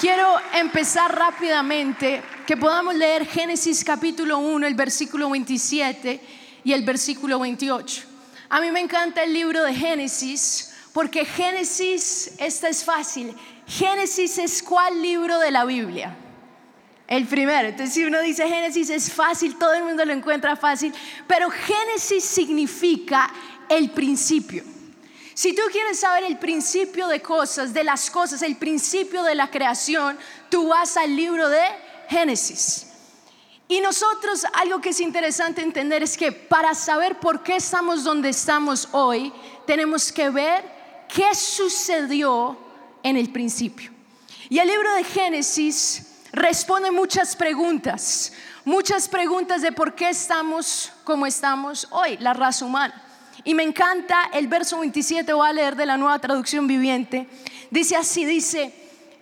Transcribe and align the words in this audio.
Quiero 0.00 0.34
empezar 0.54 1.14
rápidamente, 1.14 2.22
que 2.46 2.56
podamos 2.56 2.94
leer 2.94 3.26
Génesis 3.26 3.84
capítulo 3.84 4.38
1, 4.38 4.66
el 4.66 4.72
versículo 4.74 5.28
27 5.28 6.18
y 6.64 6.72
el 6.72 6.84
versículo 6.86 7.38
28. 7.38 8.04
A 8.48 8.62
mí 8.62 8.70
me 8.70 8.80
encanta 8.80 9.22
el 9.22 9.34
libro 9.34 9.62
de 9.62 9.74
Génesis 9.74 10.72
porque 10.94 11.26
Génesis, 11.26 12.32
esta 12.38 12.70
es 12.70 12.82
fácil, 12.82 13.36
Génesis 13.66 14.38
es 14.38 14.62
cuál 14.62 15.02
libro 15.02 15.38
de 15.38 15.50
la 15.50 15.66
Biblia. 15.66 16.16
El 17.06 17.26
primero. 17.26 17.68
Entonces, 17.68 17.92
si 17.92 18.02
uno 18.02 18.22
dice 18.22 18.48
Génesis 18.48 18.88
es 18.88 19.12
fácil, 19.12 19.58
todo 19.58 19.74
el 19.74 19.84
mundo 19.84 20.02
lo 20.06 20.14
encuentra 20.14 20.56
fácil, 20.56 20.94
pero 21.26 21.50
Génesis 21.50 22.24
significa 22.24 23.30
el 23.68 23.90
principio. 23.90 24.64
Si 25.40 25.54
tú 25.54 25.62
quieres 25.72 26.00
saber 26.00 26.24
el 26.24 26.36
principio 26.36 27.08
de 27.08 27.22
cosas, 27.22 27.72
de 27.72 27.82
las 27.82 28.10
cosas, 28.10 28.42
el 28.42 28.56
principio 28.56 29.22
de 29.22 29.34
la 29.34 29.50
creación, 29.50 30.18
tú 30.50 30.68
vas 30.68 30.98
al 30.98 31.16
libro 31.16 31.48
de 31.48 31.62
Génesis. 32.10 32.88
Y 33.66 33.80
nosotros, 33.80 34.44
algo 34.52 34.82
que 34.82 34.90
es 34.90 35.00
interesante 35.00 35.62
entender 35.62 36.02
es 36.02 36.18
que 36.18 36.30
para 36.30 36.74
saber 36.74 37.18
por 37.20 37.42
qué 37.42 37.56
estamos 37.56 38.04
donde 38.04 38.28
estamos 38.28 38.88
hoy, 38.92 39.32
tenemos 39.66 40.12
que 40.12 40.28
ver 40.28 40.62
qué 41.08 41.34
sucedió 41.34 42.58
en 43.02 43.16
el 43.16 43.32
principio. 43.32 43.90
Y 44.50 44.58
el 44.58 44.68
libro 44.68 44.94
de 44.94 45.04
Génesis 45.04 46.18
responde 46.32 46.90
muchas 46.90 47.34
preguntas, 47.34 48.34
muchas 48.66 49.08
preguntas 49.08 49.62
de 49.62 49.72
por 49.72 49.94
qué 49.94 50.10
estamos 50.10 50.92
como 51.02 51.24
estamos 51.24 51.88
hoy, 51.92 52.18
la 52.18 52.34
raza 52.34 52.66
humana. 52.66 53.06
Y 53.44 53.54
me 53.54 53.62
encanta 53.62 54.30
el 54.32 54.48
verso 54.48 54.78
27, 54.80 55.32
voy 55.32 55.48
a 55.48 55.52
leer 55.52 55.76
de 55.76 55.86
la 55.86 55.96
nueva 55.96 56.18
traducción 56.18 56.66
viviente. 56.66 57.26
Dice 57.70 57.96
así, 57.96 58.24
dice, 58.24 58.72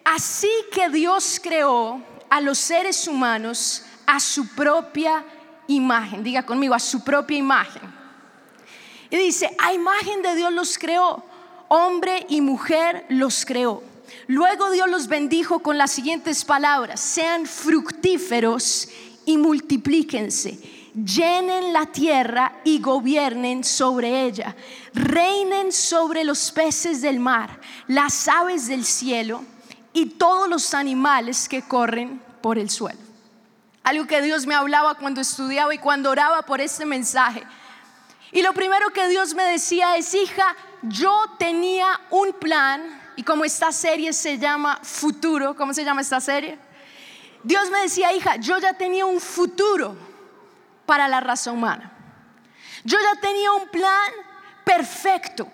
así 0.04 0.50
que 0.72 0.88
Dios 0.88 1.40
creó 1.42 2.02
a 2.28 2.40
los 2.40 2.58
seres 2.58 3.06
humanos 3.06 3.84
a 4.06 4.18
su 4.18 4.48
propia 4.54 5.24
imagen. 5.68 6.24
Diga 6.24 6.44
conmigo, 6.44 6.74
a 6.74 6.80
su 6.80 7.04
propia 7.04 7.38
imagen. 7.38 7.82
Y 9.10 9.16
dice, 9.16 9.54
a 9.58 9.72
imagen 9.72 10.22
de 10.22 10.34
Dios 10.34 10.52
los 10.52 10.78
creó, 10.78 11.24
hombre 11.68 12.26
y 12.28 12.40
mujer 12.40 13.06
los 13.08 13.44
creó. 13.44 13.82
Luego 14.26 14.70
Dios 14.70 14.88
los 14.88 15.06
bendijo 15.06 15.60
con 15.60 15.78
las 15.78 15.90
siguientes 15.90 16.44
palabras, 16.44 17.00
sean 17.00 17.46
fructíferos 17.46 18.88
y 19.24 19.36
multiplíquense 19.36 20.77
llenen 21.04 21.72
la 21.72 21.86
tierra 21.86 22.60
y 22.64 22.80
gobiernen 22.80 23.64
sobre 23.64 24.22
ella, 24.22 24.54
reinen 24.94 25.72
sobre 25.72 26.24
los 26.24 26.50
peces 26.50 27.00
del 27.00 27.20
mar, 27.20 27.60
las 27.86 28.28
aves 28.28 28.66
del 28.66 28.84
cielo 28.84 29.44
y 29.92 30.06
todos 30.06 30.48
los 30.48 30.74
animales 30.74 31.48
que 31.48 31.62
corren 31.62 32.20
por 32.40 32.58
el 32.58 32.70
suelo. 32.70 32.98
Algo 33.84 34.06
que 34.06 34.22
Dios 34.22 34.46
me 34.46 34.54
hablaba 34.54 34.96
cuando 34.96 35.20
estudiaba 35.20 35.74
y 35.74 35.78
cuando 35.78 36.10
oraba 36.10 36.42
por 36.42 36.60
este 36.60 36.84
mensaje. 36.84 37.42
Y 38.32 38.42
lo 38.42 38.52
primero 38.52 38.90
que 38.90 39.08
Dios 39.08 39.34
me 39.34 39.44
decía 39.44 39.96
es, 39.96 40.12
hija, 40.14 40.54
yo 40.82 41.24
tenía 41.38 41.86
un 42.10 42.32
plan, 42.34 42.82
y 43.16 43.22
como 43.22 43.44
esta 43.44 43.72
serie 43.72 44.12
se 44.12 44.38
llama 44.38 44.78
Futuro, 44.82 45.56
¿cómo 45.56 45.72
se 45.72 45.84
llama 45.84 46.02
esta 46.02 46.20
serie? 46.20 46.58
Dios 47.42 47.70
me 47.70 47.80
decía, 47.80 48.12
hija, 48.12 48.36
yo 48.36 48.58
ya 48.58 48.74
tenía 48.74 49.06
un 49.06 49.20
futuro 49.20 50.07
para 50.88 51.06
la 51.06 51.20
raza 51.20 51.52
humana. 51.52 51.92
Yo 52.82 52.96
ya 52.98 53.20
tenía 53.20 53.52
un 53.52 53.68
plan 53.68 54.10
perfecto. 54.64 55.46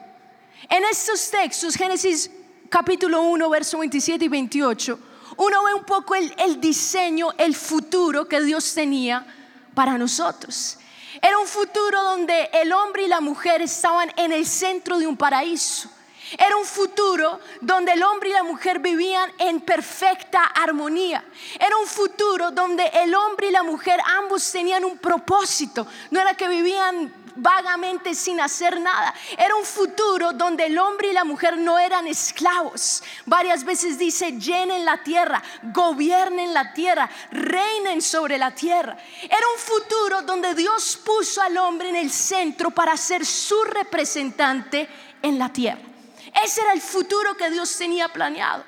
En 0.71 0.85
estos 0.85 1.29
textos, 1.29 1.75
Génesis 1.75 2.31
capítulo 2.69 3.21
1, 3.23 3.51
verso 3.51 3.79
27 3.79 4.27
y 4.27 4.29
28, 4.29 4.99
uno 5.37 5.65
ve 5.65 5.75
un 5.75 5.83
poco 5.83 6.15
el, 6.15 6.33
el 6.39 6.61
diseño, 6.61 7.33
el 7.37 7.57
futuro 7.57 8.29
que 8.29 8.41
Dios 8.43 8.75
tenía 8.75 9.27
para 9.75 9.99
nosotros. 9.99 10.79
Era 11.21 11.37
un 11.39 11.49
futuro 11.49 12.05
donde 12.05 12.51
el 12.53 12.73
hombre 12.73 13.03
y 13.03 13.09
la 13.09 13.21
mujer 13.21 13.61
estaban 13.61 14.12
en 14.17 14.31
el 14.31 14.47
centro 14.47 15.00
de 15.00 15.09
un 15.09 15.17
paraíso. 15.17 15.91
Era 16.39 16.56
un 16.56 16.65
futuro 16.65 17.41
donde 17.61 17.93
el 17.93 18.03
hombre 18.03 18.31
y 18.31 18.33
la 18.33 18.43
mujer 18.43 18.78
vivían 18.78 19.31
en 19.39 19.61
perfecta 19.61 20.43
armonía. 20.45 21.25
Era 21.59 21.77
un 21.77 21.87
futuro 21.87 22.50
donde 22.50 22.87
el 22.87 23.15
hombre 23.15 23.49
y 23.49 23.53
la 23.53 23.62
mujer 23.62 24.00
ambos 24.19 24.50
tenían 24.50 24.84
un 24.84 24.99
propósito. 24.99 25.87
No 26.11 26.21
era 26.21 26.34
que 26.34 26.49
vivían 26.49 27.25
vagamente 27.37 28.15
sin 28.15 28.41
hacer 28.41 28.81
nada. 28.81 29.15
Era 29.37 29.55
un 29.56 29.65
futuro 29.65 30.33
donde 30.33 30.67
el 30.67 30.78
hombre 30.78 31.09
y 31.09 31.12
la 31.12 31.25
mujer 31.25 31.59
no 31.59 31.78
eran 31.78 32.06
esclavos. 32.06 33.03
Varias 33.27 33.65
veces 33.65 33.99
dice, 33.99 34.33
llenen 34.33 34.84
la 34.84 35.03
tierra, 35.03 35.43
gobiernen 35.73 36.55
la 36.55 36.73
tierra, 36.73 37.09
reinen 37.31 38.03
sobre 38.03 38.39
la 38.39 38.55
tierra. 38.55 38.97
Era 39.23 39.47
un 39.55 39.61
futuro 39.61 40.23
donde 40.23 40.55
Dios 40.55 40.99
puso 41.05 41.43
al 41.43 41.56
hombre 41.56 41.89
en 41.89 41.97
el 41.97 42.11
centro 42.11 42.71
para 42.71 42.97
ser 42.97 43.25
su 43.25 43.62
representante 43.65 44.89
en 45.23 45.39
la 45.39 45.53
tierra. 45.53 45.94
Ese 46.43 46.62
era 46.62 46.72
el 46.72 46.81
futuro 46.81 47.37
que 47.37 47.50
Dios 47.50 47.77
tenía 47.77 48.09
planeado. 48.09 48.65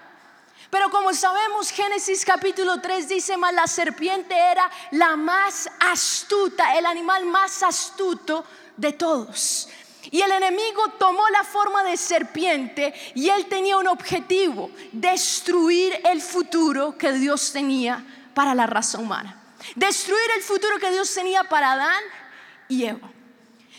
Pero 0.70 0.90
como 0.90 1.14
sabemos, 1.14 1.70
Génesis 1.70 2.24
capítulo 2.24 2.80
3 2.80 3.08
dice 3.08 3.36
más, 3.36 3.54
la 3.54 3.66
serpiente 3.66 4.34
era 4.34 4.70
la 4.90 5.16
más 5.16 5.68
astuta, 5.80 6.76
el 6.76 6.86
animal 6.86 7.24
más 7.24 7.62
astuto 7.62 8.44
de 8.76 8.92
todos. 8.92 9.68
Y 10.10 10.20
el 10.20 10.30
enemigo 10.30 10.88
tomó 10.98 11.28
la 11.30 11.44
forma 11.44 11.82
de 11.82 11.96
serpiente 11.96 12.94
y 13.14 13.28
él 13.28 13.46
tenía 13.46 13.76
un 13.76 13.88
objetivo, 13.88 14.70
destruir 14.92 16.00
el 16.04 16.20
futuro 16.20 16.96
que 16.96 17.12
Dios 17.12 17.52
tenía 17.52 18.04
para 18.34 18.54
la 18.54 18.66
raza 18.66 18.98
humana. 18.98 19.42
Destruir 19.74 20.30
el 20.36 20.42
futuro 20.42 20.78
que 20.78 20.90
Dios 20.90 21.12
tenía 21.12 21.44
para 21.44 21.72
Adán 21.72 22.02
y 22.68 22.84
Eva. 22.84 23.10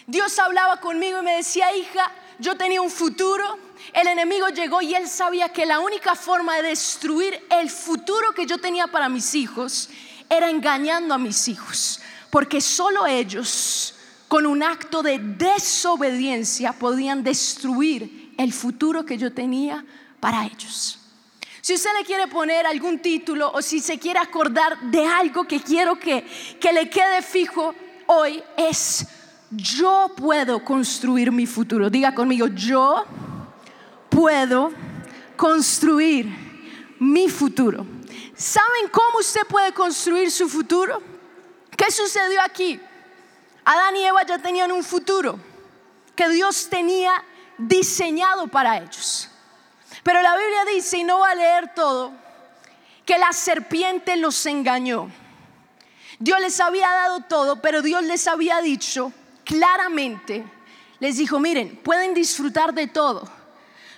Dios 0.05 0.37
hablaba 0.39 0.79
conmigo 0.79 1.19
y 1.19 1.23
me 1.23 1.35
decía, 1.35 1.75
hija, 1.75 2.11
yo 2.39 2.57
tenía 2.57 2.81
un 2.81 2.91
futuro, 2.91 3.57
el 3.93 4.07
enemigo 4.07 4.47
llegó 4.49 4.81
y 4.81 4.93
él 4.95 5.07
sabía 5.07 5.49
que 5.49 5.65
la 5.65 5.79
única 5.79 6.15
forma 6.15 6.55
de 6.55 6.69
destruir 6.69 7.39
el 7.49 7.69
futuro 7.69 8.33
que 8.33 8.45
yo 8.45 8.57
tenía 8.57 8.87
para 8.87 9.09
mis 9.09 9.33
hijos 9.35 9.89
era 10.29 10.49
engañando 10.49 11.13
a 11.13 11.17
mis 11.17 11.47
hijos, 11.47 12.01
porque 12.29 12.61
solo 12.61 13.05
ellos 13.05 13.93
con 14.27 14.45
un 14.45 14.61
acto 14.61 15.01
de 15.01 15.19
desobediencia 15.19 16.73
podían 16.73 17.23
destruir 17.23 18.33
el 18.37 18.51
futuro 18.51 19.05
que 19.05 19.17
yo 19.17 19.33
tenía 19.33 19.85
para 20.19 20.45
ellos. 20.45 20.99
Si 21.61 21.73
usted 21.73 21.89
le 21.97 22.05
quiere 22.05 22.27
poner 22.27 22.65
algún 22.65 22.99
título 22.99 23.51
o 23.53 23.61
si 23.61 23.79
se 23.79 23.97
quiere 23.99 24.19
acordar 24.19 24.79
de 24.89 25.05
algo 25.05 25.45
que 25.45 25.59
quiero 25.61 25.97
que, 25.97 26.25
que 26.59 26.71
le 26.71 26.89
quede 26.89 27.21
fijo 27.21 27.73
hoy 28.07 28.41
es 28.55 29.05
yo 29.49 30.11
puedo 30.15 30.63
construir 30.63 31.31
mi 31.31 31.45
futuro. 31.45 31.89
Diga 31.89 32.13
conmigo, 32.13 32.47
yo 32.47 33.05
puedo 34.17 34.71
construir 35.35 36.25
mi 36.97 37.29
futuro. 37.29 37.85
¿Saben 38.35 38.89
cómo 38.91 39.19
usted 39.19 39.45
puede 39.47 39.71
construir 39.75 40.31
su 40.31 40.49
futuro? 40.49 40.99
¿Qué 41.77 41.91
sucedió 41.91 42.41
aquí? 42.41 42.79
Adán 43.63 43.95
y 43.95 44.05
Eva 44.05 44.23
ya 44.25 44.39
tenían 44.39 44.71
un 44.71 44.83
futuro 44.83 45.39
que 46.15 46.29
Dios 46.29 46.67
tenía 46.67 47.11
diseñado 47.59 48.47
para 48.47 48.79
ellos. 48.79 49.29
Pero 50.01 50.19
la 50.23 50.35
Biblia 50.35 50.65
dice, 50.73 50.97
y 50.97 51.03
no 51.03 51.19
va 51.19 51.29
a 51.29 51.35
leer 51.35 51.75
todo, 51.75 52.11
que 53.05 53.19
la 53.19 53.31
serpiente 53.33 54.15
los 54.15 54.43
engañó. 54.47 55.11
Dios 56.17 56.39
les 56.39 56.59
había 56.59 56.89
dado 56.89 57.19
todo, 57.19 57.61
pero 57.61 57.83
Dios 57.83 58.01
les 58.01 58.27
había 58.27 58.61
dicho 58.61 59.13
claramente, 59.43 60.43
les 60.97 61.17
dijo, 61.17 61.39
miren, 61.39 61.77
pueden 61.83 62.15
disfrutar 62.15 62.73
de 62.73 62.87
todo, 62.87 63.36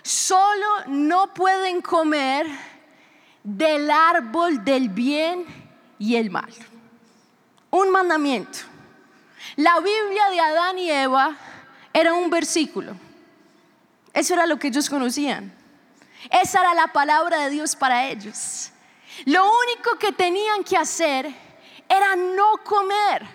solo 0.02 0.66
no 0.86 1.32
pueden 1.34 1.80
comer 1.80 2.46
del 3.42 3.90
árbol 3.90 4.64
del 4.64 4.88
bien 4.88 5.44
y 5.98 6.16
el 6.16 6.30
mal. 6.30 6.52
Un 7.70 7.90
mandamiento. 7.90 8.58
La 9.56 9.78
Biblia 9.80 10.30
de 10.30 10.40
Adán 10.40 10.78
y 10.78 10.90
Eva 10.90 11.36
era 11.92 12.14
un 12.14 12.30
versículo. 12.30 12.94
Eso 14.12 14.34
era 14.34 14.46
lo 14.46 14.58
que 14.58 14.68
ellos 14.68 14.88
conocían. 14.88 15.52
Esa 16.30 16.60
era 16.60 16.74
la 16.74 16.88
palabra 16.88 17.44
de 17.44 17.50
Dios 17.50 17.74
para 17.76 18.08
ellos. 18.08 18.70
Lo 19.24 19.44
único 19.44 19.98
que 19.98 20.12
tenían 20.12 20.64
que 20.64 20.76
hacer 20.76 21.26
era 21.88 22.16
no 22.16 22.58
comer 22.64 23.26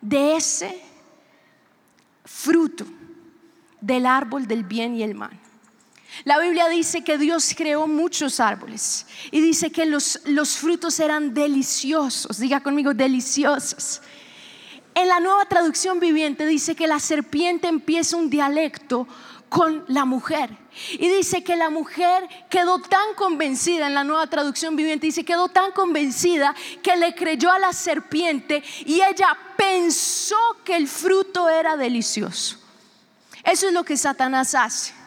de 0.00 0.36
ese 0.36 0.82
fruto 2.24 2.84
del 3.80 4.06
árbol 4.06 4.46
del 4.46 4.64
bien 4.64 4.94
y 4.94 5.02
el 5.02 5.14
mal. 5.14 5.41
La 6.24 6.38
Biblia 6.38 6.68
dice 6.68 7.02
que 7.02 7.18
Dios 7.18 7.54
creó 7.56 7.86
muchos 7.86 8.38
árboles 8.38 9.06
y 9.30 9.40
dice 9.40 9.72
que 9.72 9.86
los, 9.86 10.20
los 10.26 10.56
frutos 10.56 11.00
eran 11.00 11.34
deliciosos. 11.34 12.38
Diga 12.38 12.60
conmigo, 12.60 12.94
deliciosos. 12.94 14.02
En 14.94 15.08
la 15.08 15.20
nueva 15.20 15.46
traducción 15.46 16.00
viviente 16.00 16.46
dice 16.46 16.74
que 16.74 16.86
la 16.86 17.00
serpiente 17.00 17.66
empieza 17.68 18.16
un 18.16 18.28
dialecto 18.28 19.08
con 19.48 19.84
la 19.88 20.04
mujer. 20.04 20.50
Y 20.92 21.08
dice 21.08 21.44
que 21.44 21.56
la 21.56 21.68
mujer 21.68 22.26
quedó 22.48 22.78
tan 22.78 23.14
convencida, 23.16 23.86
en 23.86 23.94
la 23.94 24.04
nueva 24.04 24.26
traducción 24.26 24.76
viviente 24.76 25.06
dice, 25.06 25.24
quedó 25.24 25.48
tan 25.48 25.72
convencida 25.72 26.54
que 26.82 26.96
le 26.96 27.14
creyó 27.14 27.50
a 27.50 27.58
la 27.58 27.72
serpiente 27.72 28.62
y 28.86 29.02
ella 29.02 29.36
pensó 29.56 30.36
que 30.64 30.76
el 30.76 30.88
fruto 30.88 31.50
era 31.50 31.76
delicioso. 31.76 32.58
Eso 33.44 33.66
es 33.66 33.72
lo 33.74 33.84
que 33.84 33.96
Satanás 33.96 34.54
hace. 34.54 35.01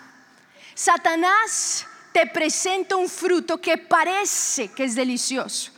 Satanás 0.76 1.88
te 2.12 2.28
presenta 2.28 2.98
un 2.98 3.08
fruto 3.08 3.60
que 3.62 3.78
parece 3.78 4.68
que 4.68 4.84
es 4.84 4.94
delicioso, 4.94 5.72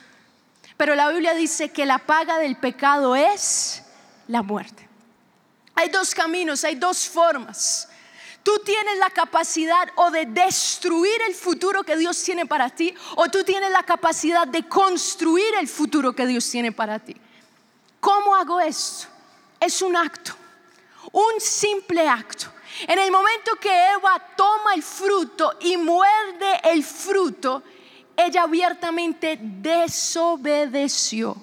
pero 0.75 0.95
la 0.95 1.09
Biblia 1.09 1.35
dice 1.35 1.69
que 1.69 1.85
la 1.85 1.99
paga 1.99 2.39
del 2.39 2.57
pecado 2.57 3.15
es 3.15 3.83
la 4.27 4.41
muerte. 4.41 4.89
Hay 5.75 5.89
dos 5.89 6.15
caminos, 6.15 6.63
hay 6.63 6.75
dos 6.75 7.07
formas. 7.07 7.88
Tú 8.41 8.59
tienes 8.65 8.97
la 8.97 9.11
capacidad 9.11 9.88
o 9.95 10.09
de 10.09 10.25
destruir 10.25 11.21
el 11.27 11.35
futuro 11.35 11.83
que 11.83 11.95
Dios 11.95 12.21
tiene 12.23 12.47
para 12.47 12.71
ti, 12.71 12.95
o 13.15 13.29
tú 13.29 13.44
tienes 13.44 13.69
la 13.69 13.83
capacidad 13.83 14.47
de 14.47 14.67
construir 14.67 15.53
el 15.59 15.67
futuro 15.67 16.13
que 16.13 16.25
Dios 16.25 16.49
tiene 16.49 16.71
para 16.71 16.97
ti. 16.97 17.15
¿Cómo 17.99 18.35
hago 18.35 18.59
esto? 18.59 19.07
Es 19.59 19.81
un 19.83 19.95
acto, 19.95 20.33
un 21.11 21.39
simple 21.39 22.07
acto. 22.09 22.56
En 22.81 23.00
el 23.00 23.12
momento 23.12 23.56
que 23.59 23.69
Eva 23.91 24.21
toma 24.35 24.74
el 24.75 24.83
fruto 24.83 25.56
y 25.62 25.77
muerde 25.77 26.59
el 26.65 26.83
fruto, 26.83 27.63
ella 28.15 28.44
abiertamente 28.44 29.39
desobedeció. 29.41 31.35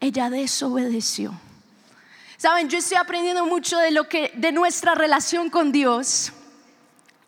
Ella 0.00 0.28
desobedeció. 0.28 1.32
Saben, 2.36 2.68
yo 2.68 2.78
estoy 2.78 2.96
aprendiendo 2.96 3.46
mucho 3.46 3.78
de 3.78 3.92
lo 3.92 4.08
que 4.08 4.32
de 4.34 4.50
nuestra 4.50 4.94
relación 4.94 5.48
con 5.48 5.70
Dios, 5.70 6.32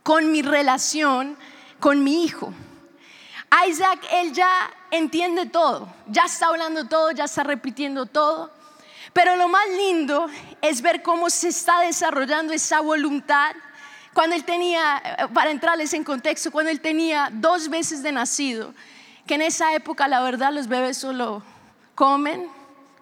con 0.02 0.32
mi 0.32 0.42
relación 0.42 1.38
con 1.84 2.02
mi 2.02 2.24
hijo. 2.24 2.50
Isaac, 3.68 4.06
él 4.10 4.32
ya 4.32 4.48
entiende 4.90 5.44
todo, 5.44 5.86
ya 6.06 6.22
está 6.24 6.46
hablando 6.46 6.88
todo, 6.88 7.10
ya 7.10 7.24
está 7.24 7.44
repitiendo 7.44 8.06
todo. 8.06 8.50
Pero 9.12 9.36
lo 9.36 9.48
más 9.48 9.68
lindo 9.68 10.26
es 10.64 10.80
ver 10.80 11.02
cómo 11.02 11.28
se 11.28 11.48
está 11.48 11.80
desarrollando 11.80 12.52
esa 12.52 12.80
voluntad. 12.80 13.54
Cuando 14.14 14.34
él 14.34 14.44
tenía, 14.44 15.02
eh, 15.04 15.26
para 15.32 15.50
entrarles 15.50 15.92
en 15.92 16.04
contexto, 16.04 16.50
cuando 16.50 16.70
él 16.70 16.80
tenía 16.80 17.28
dos 17.32 17.68
meses 17.68 18.02
de 18.02 18.12
nacido, 18.12 18.72
que 19.26 19.34
en 19.34 19.42
esa 19.42 19.74
época 19.74 20.08
la 20.08 20.22
verdad 20.22 20.52
los 20.52 20.66
bebés 20.66 20.96
solo 20.96 21.42
comen, 21.94 22.48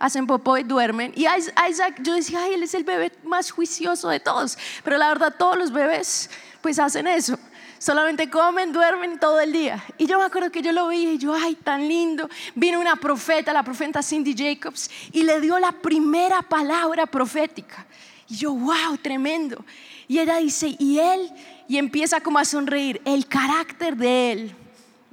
hacen 0.01 0.27
popó 0.27 0.59
y 0.59 0.65
duermen. 0.65 1.13
Y 1.15 1.27
Isaac, 1.69 2.01
yo 2.01 2.15
decía, 2.15 2.43
ay, 2.43 2.55
él 2.55 2.63
es 2.65 2.75
el 2.75 2.83
bebé 2.83 3.13
más 3.23 3.53
juicioso 3.53 4.09
de 4.09 4.19
todos. 4.19 4.59
Pero 4.83 4.99
la 4.99 5.09
verdad, 5.09 5.35
todos 5.39 5.57
los 5.57 5.73
bebés 5.73 6.31
pues 6.61 6.79
hacen 6.81 7.07
eso. 7.07 7.39
Solamente 7.83 8.31
comen, 8.31 8.73
duermen 8.73 9.19
todo 9.19 9.41
el 9.41 9.53
día. 9.53 9.83
Y 9.99 10.07
yo 10.07 10.17
me 10.17 10.25
acuerdo 10.25 10.53
que 10.53 10.63
yo 10.63 10.71
lo 10.71 10.87
vi 10.87 11.15
y 11.15 11.19
yo, 11.19 11.35
ay, 11.35 11.57
tan 11.57 11.89
lindo. 11.89 12.31
Vino 12.55 12.79
una 12.79 12.95
profeta, 12.95 13.53
la 13.53 13.65
profeta 13.65 14.05
Cindy 14.05 14.37
Jacobs, 14.37 14.89
y 15.11 15.25
le 15.25 15.41
dio 15.41 15.59
la 15.59 15.73
primera 15.73 16.43
palabra 16.43 17.07
profética. 17.07 17.85
Y 18.29 18.37
yo, 18.37 18.53
wow, 18.53 18.97
tremendo. 19.03 19.65
Y 20.07 20.21
ella 20.21 20.37
dice, 20.37 20.77
y 20.79 21.01
él, 21.01 21.29
y 21.67 21.77
empieza 21.77 22.21
como 22.21 22.39
a 22.39 22.45
sonreír, 22.45 23.03
el 23.05 23.27
carácter 23.27 23.97
de 23.97 24.31
él 24.31 24.57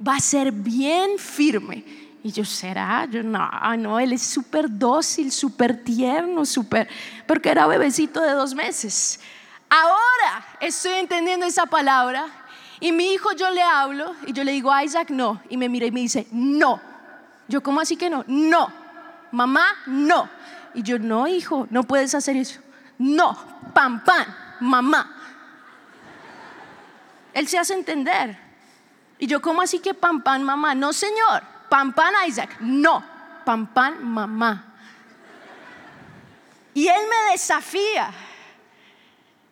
va 0.06 0.14
a 0.14 0.20
ser 0.20 0.52
bien 0.52 1.18
firme 1.18 1.82
y 2.22 2.30
yo, 2.30 2.44
¿será? 2.44 3.04
Yo, 3.10 3.24
no, 3.24 3.50
no, 3.78 3.98
él 3.98 4.12
es 4.12 4.22
súper 4.22 4.66
dócil, 4.68 5.32
súper 5.32 5.82
tierno, 5.82 6.44
súper, 6.44 6.88
porque 7.26 7.48
era 7.48 7.66
bebecito 7.66 8.20
de 8.20 8.30
dos 8.30 8.54
meses. 8.54 9.18
Ahora 9.68 10.46
estoy 10.60 10.92
entendiendo 10.92 11.46
esa 11.46 11.66
palabra 11.66 12.39
y 12.80 12.92
mi 12.92 13.12
hijo 13.12 13.32
yo 13.32 13.50
le 13.50 13.62
hablo 13.62 14.14
y 14.26 14.32
yo 14.32 14.42
le 14.44 14.52
digo, 14.52 14.72
Isaac, 14.80 15.10
no. 15.10 15.40
Y 15.48 15.56
me 15.56 15.68
mira 15.68 15.86
y 15.86 15.90
me 15.90 16.00
dice, 16.00 16.26
no. 16.32 16.80
Yo, 17.48 17.62
¿cómo 17.62 17.80
así 17.80 17.96
que 17.96 18.10
no? 18.10 18.24
No. 18.26 18.72
Mamá, 19.32 19.66
no. 19.86 20.28
Y 20.74 20.82
yo, 20.82 20.98
no, 20.98 21.26
hijo, 21.26 21.66
no 21.70 21.84
puedes 21.84 22.14
hacer 22.14 22.36
eso. 22.36 22.60
No, 22.98 23.36
pam, 23.74 24.02
pam, 24.04 24.26
mamá. 24.60 25.16
Él 27.32 27.46
se 27.48 27.58
hace 27.58 27.74
entender. 27.74 28.38
Y 29.18 29.26
yo, 29.26 29.40
¿cómo 29.40 29.62
así 29.62 29.78
que 29.78 29.94
pam, 29.94 30.22
pam, 30.22 30.42
mamá? 30.42 30.74
No, 30.74 30.92
señor 30.92 31.42
pan 31.70 31.92
pan 31.92 32.12
Isaac, 32.26 32.60
no, 32.60 33.02
pan 33.44 33.68
pan 33.68 34.04
mamá. 34.04 34.64
Y 36.74 36.86
él 36.88 37.00
me 37.08 37.32
desafía. 37.32 38.10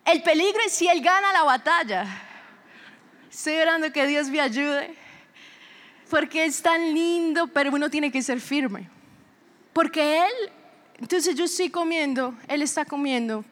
El 0.05 0.21
peligro 0.21 0.61
es 0.65 0.73
si 0.73 0.87
él 0.87 1.01
gana 1.01 1.33
la 1.33 1.43
batalla. 1.43 2.05
Estoy 3.29 3.57
orando 3.57 3.91
que 3.91 4.07
Dios 4.07 4.29
me 4.29 4.41
ayude. 4.41 4.95
Porque 6.09 6.45
es 6.45 6.61
tan 6.61 6.93
lindo, 6.93 7.47
pero 7.47 7.71
uno 7.71 7.89
tiene 7.89 8.11
que 8.11 8.21
ser 8.21 8.39
firme. 8.39 8.89
Porque 9.73 10.25
él, 10.25 10.51
entonces 10.97 11.35
yo 11.35 11.45
estoy 11.45 11.69
comiendo, 11.69 12.33
él 12.47 12.61
está 12.63 12.83
comiendo. 12.85 13.45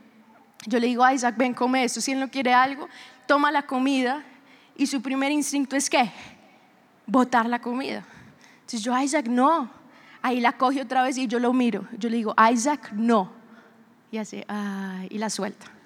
Yo 0.65 0.79
le 0.79 0.87
digo 0.87 1.07
Isaac, 1.09 1.37
ven, 1.37 1.53
come 1.53 1.83
eso. 1.83 2.01
Si 2.01 2.11
él 2.11 2.19
no 2.19 2.29
quiere 2.29 2.53
algo, 2.53 2.89
toma 3.27 3.51
la 3.51 3.67
comida. 3.67 4.23
Y 4.75 4.87
su 4.87 5.01
primer 5.01 5.31
instinto 5.31 5.75
es 5.75 5.89
que 5.89 6.11
botar 7.05 7.47
la 7.47 7.59
comida. 7.59 8.03
Entonces 8.55 8.81
yo, 8.81 8.97
Isaac, 8.99 9.27
no. 9.27 9.69
Ahí 10.21 10.41
la 10.41 10.53
coge 10.53 10.81
otra 10.81 11.03
vez 11.03 11.17
y 11.17 11.27
yo 11.27 11.39
lo 11.39 11.53
miro. 11.53 11.87
Yo 11.97 12.09
le 12.09 12.17
digo, 12.17 12.35
Isaac, 12.51 12.91
no. 12.93 13.31
Y 14.11 14.17
hace, 14.17 14.45
y 15.09 15.17
la 15.19 15.29
suelta. 15.29 15.76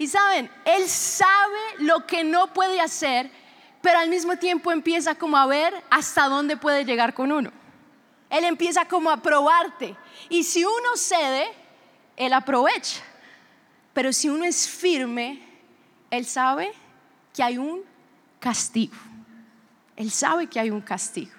Y 0.00 0.06
saben, 0.06 0.50
él 0.64 0.88
sabe 0.88 1.58
lo 1.80 2.06
que 2.06 2.24
no 2.24 2.54
puede 2.54 2.80
hacer, 2.80 3.30
pero 3.82 3.98
al 3.98 4.08
mismo 4.08 4.34
tiempo 4.38 4.72
empieza 4.72 5.14
como 5.14 5.36
a 5.36 5.44
ver 5.44 5.74
hasta 5.90 6.26
dónde 6.26 6.56
puede 6.56 6.86
llegar 6.86 7.12
con 7.12 7.30
uno. 7.30 7.52
Él 8.30 8.44
empieza 8.44 8.86
como 8.86 9.10
a 9.10 9.18
probarte. 9.18 9.94
Y 10.30 10.42
si 10.42 10.64
uno 10.64 10.96
cede, 10.96 11.50
él 12.16 12.32
aprovecha. 12.32 13.02
Pero 13.92 14.10
si 14.10 14.30
uno 14.30 14.46
es 14.46 14.66
firme, 14.66 15.46
él 16.10 16.24
sabe 16.24 16.72
que 17.34 17.42
hay 17.42 17.58
un 17.58 17.82
castigo. 18.38 18.96
Él 19.96 20.10
sabe 20.10 20.46
que 20.46 20.58
hay 20.58 20.70
un 20.70 20.80
castigo. 20.80 21.32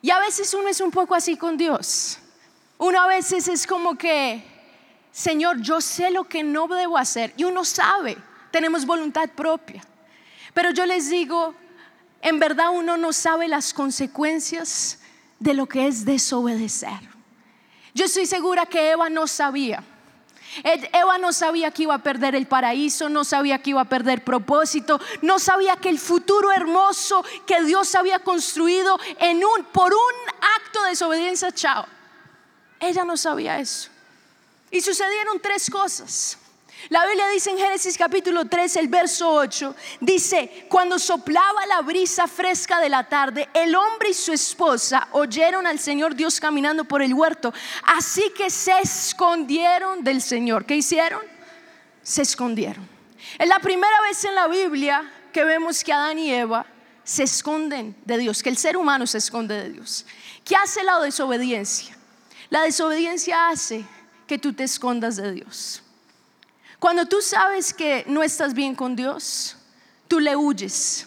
Y 0.00 0.10
a 0.10 0.18
veces 0.18 0.52
uno 0.54 0.66
es 0.66 0.80
un 0.80 0.90
poco 0.90 1.14
así 1.14 1.36
con 1.36 1.56
Dios. 1.56 2.18
Uno 2.78 3.00
a 3.00 3.06
veces 3.06 3.46
es 3.46 3.64
como 3.64 3.96
que, 3.96 4.44
Señor, 5.12 5.60
yo 5.60 5.80
sé 5.82 6.10
lo 6.10 6.24
que 6.24 6.42
no 6.42 6.66
debo 6.66 6.96
hacer. 6.96 7.34
Y 7.36 7.44
uno 7.44 7.64
sabe, 7.64 8.16
tenemos 8.50 8.86
voluntad 8.86 9.28
propia. 9.28 9.82
Pero 10.54 10.70
yo 10.70 10.86
les 10.86 11.10
digo, 11.10 11.54
en 12.22 12.38
verdad 12.38 12.70
uno 12.72 12.96
no 12.96 13.12
sabe 13.12 13.46
las 13.46 13.74
consecuencias 13.74 14.98
de 15.38 15.54
lo 15.54 15.66
que 15.66 15.86
es 15.86 16.04
desobedecer. 16.04 17.12
Yo 17.94 18.06
estoy 18.06 18.26
segura 18.26 18.64
que 18.64 18.90
Eva 18.90 19.10
no 19.10 19.26
sabía. 19.26 19.84
Eva 20.64 21.18
no 21.18 21.32
sabía 21.32 21.70
que 21.70 21.84
iba 21.84 21.94
a 21.94 22.02
perder 22.02 22.34
el 22.34 22.46
paraíso, 22.46 23.08
no 23.08 23.24
sabía 23.24 23.60
que 23.60 23.70
iba 23.70 23.80
a 23.80 23.88
perder 23.88 24.22
propósito, 24.22 25.00
no 25.22 25.38
sabía 25.38 25.76
que 25.76 25.88
el 25.88 25.98
futuro 25.98 26.52
hermoso 26.52 27.24
que 27.46 27.62
Dios 27.64 27.94
había 27.94 28.18
construido 28.18 28.98
en 29.18 29.38
un, 29.38 29.64
por 29.72 29.92
un 29.92 30.34
acto 30.58 30.82
de 30.82 30.90
desobediencia, 30.90 31.52
chao. 31.52 31.86
Ella 32.80 33.04
no 33.04 33.16
sabía 33.16 33.58
eso. 33.58 33.91
Y 34.72 34.80
sucedieron 34.80 35.38
tres 35.38 35.70
cosas. 35.70 36.38
La 36.88 37.06
Biblia 37.06 37.28
dice 37.28 37.50
en 37.50 37.58
Génesis 37.58 37.96
capítulo 37.96 38.46
3, 38.46 38.76
el 38.76 38.88
verso 38.88 39.30
8, 39.30 39.76
dice, 40.00 40.66
cuando 40.68 40.98
soplaba 40.98 41.64
la 41.66 41.82
brisa 41.82 42.26
fresca 42.26 42.80
de 42.80 42.88
la 42.88 43.08
tarde, 43.08 43.48
el 43.54 43.74
hombre 43.74 44.10
y 44.10 44.14
su 44.14 44.32
esposa 44.32 45.08
oyeron 45.12 45.66
al 45.66 45.78
Señor 45.78 46.16
Dios 46.16 46.40
caminando 46.40 46.84
por 46.84 47.02
el 47.02 47.14
huerto, 47.14 47.52
así 47.84 48.24
que 48.36 48.50
se 48.50 48.72
escondieron 48.80 50.02
del 50.02 50.20
Señor. 50.20 50.64
¿Qué 50.64 50.74
hicieron? 50.74 51.22
Se 52.02 52.22
escondieron. 52.22 52.88
Es 53.38 53.48
la 53.48 53.60
primera 53.60 54.00
vez 54.02 54.24
en 54.24 54.34
la 54.34 54.48
Biblia 54.48 55.08
que 55.32 55.44
vemos 55.44 55.84
que 55.84 55.92
Adán 55.92 56.18
y 56.18 56.32
Eva 56.32 56.66
se 57.04 57.24
esconden 57.24 57.94
de 58.04 58.18
Dios, 58.18 58.42
que 58.42 58.48
el 58.48 58.56
ser 58.56 58.76
humano 58.76 59.06
se 59.06 59.18
esconde 59.18 59.54
de 59.54 59.70
Dios. 59.70 60.04
¿Qué 60.44 60.56
hace 60.56 60.82
la 60.82 60.98
desobediencia? 60.98 61.96
La 62.50 62.62
desobediencia 62.62 63.48
hace 63.48 63.84
que 64.32 64.38
tú 64.38 64.54
te 64.54 64.64
escondas 64.64 65.16
de 65.16 65.30
Dios. 65.30 65.82
Cuando 66.78 67.04
tú 67.04 67.20
sabes 67.20 67.74
que 67.74 68.02
no 68.08 68.22
estás 68.22 68.54
bien 68.54 68.74
con 68.74 68.96
Dios, 68.96 69.58
tú 70.08 70.20
le 70.20 70.34
huyes. 70.34 71.06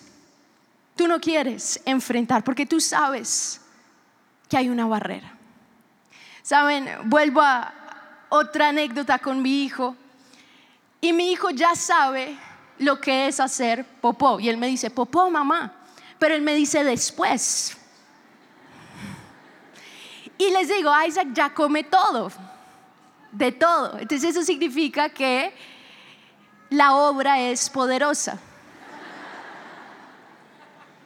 Tú 0.95 1.07
no 1.07 1.19
quieres 1.19 1.81
enfrentar 1.85 2.43
porque 2.43 2.67
tú 2.67 2.79
sabes 2.79 3.59
que 4.47 4.57
hay 4.57 4.69
una 4.69 4.85
barrera. 4.85 5.35
Saben, 6.43 6.87
vuelvo 7.05 7.41
a 7.41 7.73
otra 8.29 8.69
anécdota 8.69 9.17
con 9.17 9.41
mi 9.41 9.63
hijo. 9.63 9.95
Y 11.01 11.11
mi 11.11 11.31
hijo 11.31 11.49
ya 11.49 11.73
sabe 11.73 12.37
lo 12.77 13.01
que 13.01 13.25
es 13.25 13.39
hacer 13.39 13.83
popó. 14.01 14.39
Y 14.39 14.49
él 14.49 14.57
me 14.57 14.67
dice, 14.67 14.91
popó, 14.91 15.31
mamá. 15.31 15.73
Pero 16.19 16.35
él 16.35 16.43
me 16.43 16.53
dice 16.53 16.83
después. 16.83 17.75
Y 20.37 20.51
les 20.51 20.67
digo, 20.67 20.91
Isaac 21.07 21.29
ya 21.33 21.55
come 21.55 21.83
todo 21.85 22.31
de 23.37 23.51
todo. 23.51 23.97
Entonces 23.99 24.31
eso 24.31 24.43
significa 24.43 25.09
que 25.09 25.53
la 26.69 26.95
obra 26.95 27.39
es 27.39 27.69
poderosa. 27.69 28.39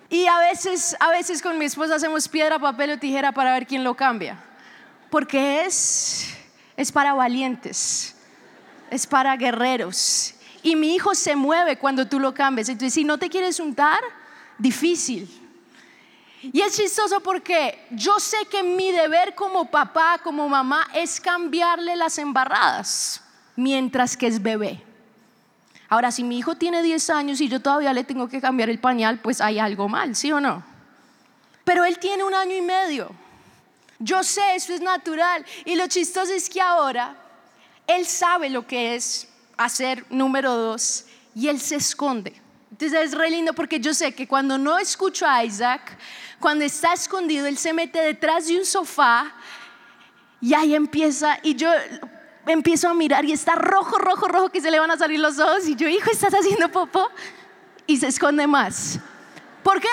Y 0.09 0.25
a 0.25 0.39
veces, 0.39 0.95
a 0.99 1.11
veces 1.11 1.41
con 1.41 1.57
mi 1.57 1.65
esposa 1.65 1.95
hacemos 1.95 2.27
piedra, 2.27 2.57
papel 2.57 2.91
o 2.91 2.97
tijera 2.97 3.31
para 3.31 3.53
ver 3.53 3.67
quién 3.67 3.83
lo 3.83 3.95
cambia. 3.95 4.37
Porque 5.11 5.65
es, 5.65 6.35
es 6.75 6.91
para 6.91 7.13
valientes, 7.13 8.15
es 8.89 9.05
para 9.05 9.35
guerreros. 9.37 10.33
Y 10.63 10.75
mi 10.75 10.95
hijo 10.95 11.13
se 11.13 11.35
mueve 11.35 11.77
cuando 11.77 12.07
tú 12.07 12.19
lo 12.19 12.33
cambias. 12.33 12.69
Entonces, 12.69 12.93
si 12.93 13.03
no 13.03 13.17
te 13.17 13.29
quieres 13.29 13.59
untar, 13.59 13.99
difícil. 14.57 15.38
Y 16.41 16.61
es 16.61 16.75
chistoso 16.75 17.19
porque 17.19 17.85
yo 17.91 18.19
sé 18.19 18.37
que 18.49 18.63
mi 18.63 18.91
deber 18.91 19.35
como 19.35 19.69
papá, 19.69 20.19
como 20.23 20.47
mamá, 20.47 20.87
es 20.93 21.19
cambiarle 21.19 21.95
las 21.95 22.17
embarradas 22.17 23.21
mientras 23.55 24.15
que 24.15 24.27
es 24.27 24.41
bebé. 24.41 24.81
Ahora, 25.89 26.11
si 26.11 26.23
mi 26.23 26.37
hijo 26.37 26.55
tiene 26.55 26.81
10 26.81 27.09
años 27.09 27.41
y 27.41 27.49
yo 27.49 27.61
todavía 27.61 27.93
le 27.93 28.03
tengo 28.03 28.29
que 28.29 28.39
cambiar 28.39 28.69
el 28.69 28.79
pañal, 28.79 29.19
pues 29.19 29.41
hay 29.41 29.59
algo 29.59 29.89
mal, 29.89 30.15
¿sí 30.15 30.31
o 30.31 30.39
no? 30.39 30.63
Pero 31.65 31.83
él 31.83 31.99
tiene 31.99 32.23
un 32.23 32.33
año 32.33 32.55
y 32.55 32.61
medio. 32.61 33.11
Yo 33.97 34.23
sé, 34.23 34.55
eso 34.55 34.73
es 34.73 34.81
natural. 34.81 35.45
Y 35.65 35.75
lo 35.75 35.87
chistoso 35.87 36.31
es 36.31 36.49
que 36.49 36.61
ahora 36.61 37.17
él 37.85 38.05
sabe 38.05 38.49
lo 38.49 38.65
que 38.65 38.95
es 38.95 39.27
hacer 39.57 40.05
número 40.09 40.55
dos 40.55 41.05
y 41.35 41.47
él 41.47 41.59
se 41.59 41.75
esconde. 41.75 42.39
Entonces 42.79 43.07
es 43.07 43.11
re 43.13 43.29
lindo 43.29 43.51
porque 43.51 43.81
yo 43.81 43.93
sé 43.93 44.13
que 44.13 44.25
cuando 44.25 44.57
no 44.57 44.79
escucho 44.79 45.27
a 45.27 45.43
Isaac, 45.43 45.97
cuando 46.39 46.63
está 46.63 46.93
escondido, 46.93 47.45
él 47.45 47.57
se 47.57 47.73
mete 47.73 47.99
detrás 47.99 48.47
de 48.47 48.57
un 48.57 48.65
sofá 48.65 49.33
y 50.39 50.53
ahí 50.53 50.73
empieza, 50.73 51.39
y 51.43 51.55
yo 51.55 51.69
empiezo 52.47 52.87
a 52.87 52.93
mirar 52.93 53.25
y 53.25 53.33
está 53.33 53.55
rojo, 53.55 53.97
rojo, 53.97 54.29
rojo 54.29 54.49
que 54.49 54.61
se 54.61 54.71
le 54.71 54.79
van 54.79 54.89
a 54.91 54.95
salir 54.95 55.19
los 55.19 55.39
ojos 55.39 55.67
y 55.67 55.75
yo, 55.75 55.89
hijo, 55.89 56.09
¿estás 56.09 56.33
haciendo 56.33 56.71
popó? 56.71 57.11
Y 57.85 57.97
se 57.97 58.07
esconde 58.07 58.47
más. 58.47 58.97
¿Por 59.61 59.81
qué? 59.81 59.89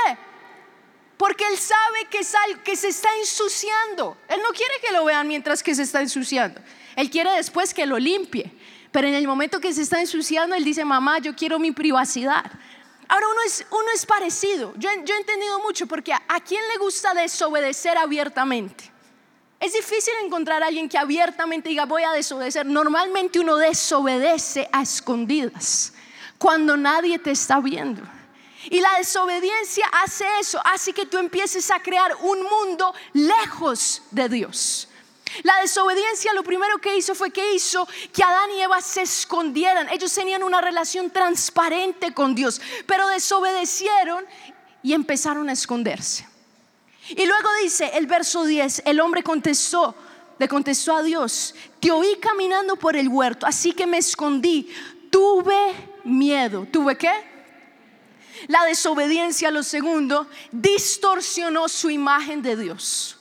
Porque 1.17 1.45
él 1.45 1.59
sabe 1.59 2.05
que, 2.09 2.21
que 2.63 2.77
se 2.77 2.87
está 2.87 3.09
ensuciando. 3.19 4.17
Él 4.29 4.39
no 4.45 4.51
quiere 4.51 4.75
que 4.81 4.93
lo 4.93 5.05
vean 5.05 5.27
mientras 5.27 5.61
que 5.61 5.75
se 5.75 5.83
está 5.83 6.03
ensuciando. 6.03 6.61
Él 6.95 7.11
quiere 7.11 7.33
después 7.33 7.75
que 7.75 7.85
lo 7.85 7.99
limpie. 7.99 8.57
Pero 8.93 9.09
en 9.09 9.15
el 9.15 9.27
momento 9.27 9.61
que 9.61 9.73
se 9.75 9.83
está 9.83 10.01
ensuciando, 10.01 10.55
él 10.55 10.63
dice, 10.63 10.85
mamá, 10.85 11.19
yo 11.19 11.35
quiero 11.35 11.59
mi 11.59 11.73
privacidad. 11.73 12.45
Ahora 13.09 13.29
uno 13.29 13.41
es, 13.47 13.65
uno 13.71 13.87
es 13.95 14.05
parecido. 14.05 14.73
Yo, 14.77 14.91
he 14.91 14.95
entendido 14.95 15.61
mucho 15.61 15.87
porque 15.87 16.13
a, 16.13 16.23
a 16.29 16.41
quién 16.41 16.67
le 16.69 16.79
gusta 16.79 17.15
desobedecer 17.15 17.97
abiertamente. 17.97 18.91
Es 19.59 19.73
difícil 19.73 20.13
encontrar 20.25 20.63
a 20.63 20.67
alguien 20.67 20.89
que 20.89 20.99
abiertamente 20.99 21.69
diga 21.69 21.87
voy 21.87 22.03
a 22.03 22.13
desobedecer. 22.13 22.67
Normalmente 22.67 23.41
uno 23.41 23.57
desobedece 23.57 24.69
a 24.73 24.83
escondidas, 24.83 25.93
cuando 26.39 26.77
nadie 26.77 27.19
te 27.19 27.31
está 27.31 27.61
viendo. 27.61 28.03
Y 28.69 28.81
la 28.81 28.93
desobediencia 28.99 29.87
hace 30.05 30.27
eso, 30.41 30.61
hace 30.65 30.93
que 30.93 31.07
tú 31.07 31.19
empieces 31.19 31.71
a 31.71 31.81
crear 31.81 32.15
un 32.21 32.43
mundo 32.43 32.93
lejos 33.13 34.03
de 34.11 34.29
Dios. 34.29 34.89
La 35.43 35.57
desobediencia 35.61 36.33
lo 36.33 36.43
primero 36.43 36.79
que 36.79 36.97
hizo 36.97 37.15
fue 37.15 37.31
que 37.31 37.55
hizo 37.55 37.87
que 38.13 38.23
Adán 38.23 38.51
y 38.57 38.63
Eva 38.63 38.81
se 38.81 39.03
escondieran. 39.03 39.89
Ellos 39.91 40.13
tenían 40.15 40.43
una 40.43 40.61
relación 40.61 41.11
transparente 41.11 42.15
con 42.15 42.35
Dios, 42.35 42.61
pero 42.87 43.07
desobedecieron 43.09 44.25
y 44.83 44.93
empezaron 44.93 45.49
a 45.49 45.53
esconderse. 45.53 46.27
Y 47.09 47.27
luego 47.27 47.49
dice 47.63 47.91
el 47.95 48.07
verso 48.07 48.45
10, 48.45 48.83
el 48.87 49.01
hombre 49.01 49.23
contestó, 49.23 49.95
le 50.39 50.49
contestó 50.49 50.97
a 50.97 51.03
Dios, 51.03 51.55
te 51.81 51.91
oí 51.91 52.17
caminando 52.21 52.77
por 52.77 52.97
el 52.97 53.09
huerto, 53.09 53.47
así 53.47 53.73
que 53.73 53.87
me 53.87 53.99
escondí, 53.99 54.69
tuve 55.11 55.75
miedo, 56.05 56.67
¿tuve 56.71 56.97
qué? 56.97 57.13
La 58.49 58.65
desobediencia, 58.65 59.51
lo 59.51 59.63
segundo, 59.63 60.29
distorsionó 60.51 61.69
su 61.69 61.91
imagen 61.91 62.43
de 62.43 62.57
Dios. 62.57 63.16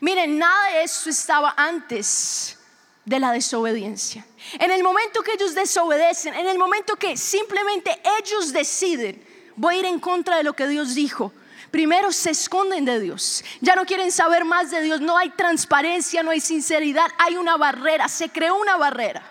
Miren, 0.00 0.38
nada 0.38 0.72
de 0.72 0.82
eso 0.84 1.10
estaba 1.10 1.54
antes 1.56 2.58
de 3.04 3.18
la 3.18 3.32
desobediencia. 3.32 4.26
En 4.58 4.70
el 4.70 4.82
momento 4.82 5.22
que 5.22 5.32
ellos 5.32 5.54
desobedecen, 5.54 6.34
en 6.34 6.46
el 6.46 6.58
momento 6.58 6.96
que 6.96 7.16
simplemente 7.16 8.00
ellos 8.20 8.52
deciden, 8.52 9.24
voy 9.56 9.76
a 9.76 9.78
ir 9.78 9.84
en 9.86 9.98
contra 9.98 10.36
de 10.36 10.44
lo 10.44 10.52
que 10.52 10.68
Dios 10.68 10.94
dijo, 10.94 11.32
Primero 11.70 12.12
se 12.12 12.30
esconden 12.30 12.84
de 12.84 12.98
Dios. 12.98 13.44
Ya 13.60 13.74
no 13.74 13.84
quieren 13.84 14.10
saber 14.10 14.44
más 14.44 14.70
de 14.70 14.80
Dios. 14.80 15.00
No 15.00 15.18
hay 15.18 15.30
transparencia, 15.30 16.22
no 16.22 16.30
hay 16.30 16.40
sinceridad. 16.40 17.10
Hay 17.18 17.36
una 17.36 17.56
barrera. 17.56 18.08
Se 18.08 18.30
creó 18.30 18.56
una 18.56 18.76
barrera. 18.76 19.22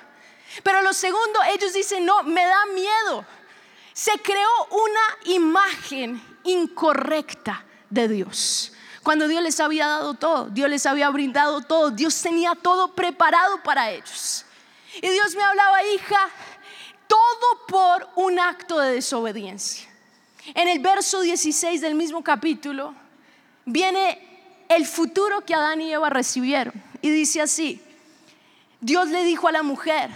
Pero 0.64 0.82
lo 0.82 0.94
segundo, 0.94 1.40
ellos 1.52 1.74
dicen, 1.74 2.06
no, 2.06 2.24
me 2.24 2.46
da 2.46 2.66
miedo. 2.74 3.26
Se 3.94 4.12
creó 4.20 4.68
una 4.70 5.36
imagen 5.36 6.22
incorrecta 6.44 7.66
de 7.90 8.08
Dios. 8.08 8.74
Cuando 9.08 9.30
Dios 9.30 9.42
les 9.42 9.58
había 9.62 9.88
dado 9.88 10.16
todo, 10.16 10.50
Dios 10.50 10.70
les 10.70 10.86
había 10.86 11.10
brindado 11.10 11.62
todo, 11.62 11.92
Dios 11.92 12.22
tenía 12.22 12.56
todo 12.56 12.94
preparado 12.94 13.64
para 13.64 13.90
ellos. 13.90 14.44
Y 15.02 15.08
Dios 15.08 15.34
me 15.34 15.44
hablaba, 15.44 15.82
hija, 15.96 16.30
todo 17.08 17.66
por 17.70 18.10
un 18.18 18.38
acto 18.38 18.78
de 18.80 18.96
desobediencia. 18.96 19.88
En 20.54 20.68
el 20.68 20.80
verso 20.80 21.22
16 21.22 21.80
del 21.80 21.96
mismo 21.96 22.22
capítulo 22.22 22.94
viene 23.64 24.66
el 24.68 24.86
futuro 24.86 25.40
que 25.40 25.56
Adán 25.56 25.80
y 25.80 25.94
Eva 25.94 26.10
recibieron. 26.10 26.74
Y 27.02 27.10
dice 27.10 27.40
así, 27.40 27.82
Dios 28.82 29.08
le 29.08 29.24
dijo 29.24 29.48
a 29.48 29.54
la 29.54 29.64
mujer, 29.64 30.10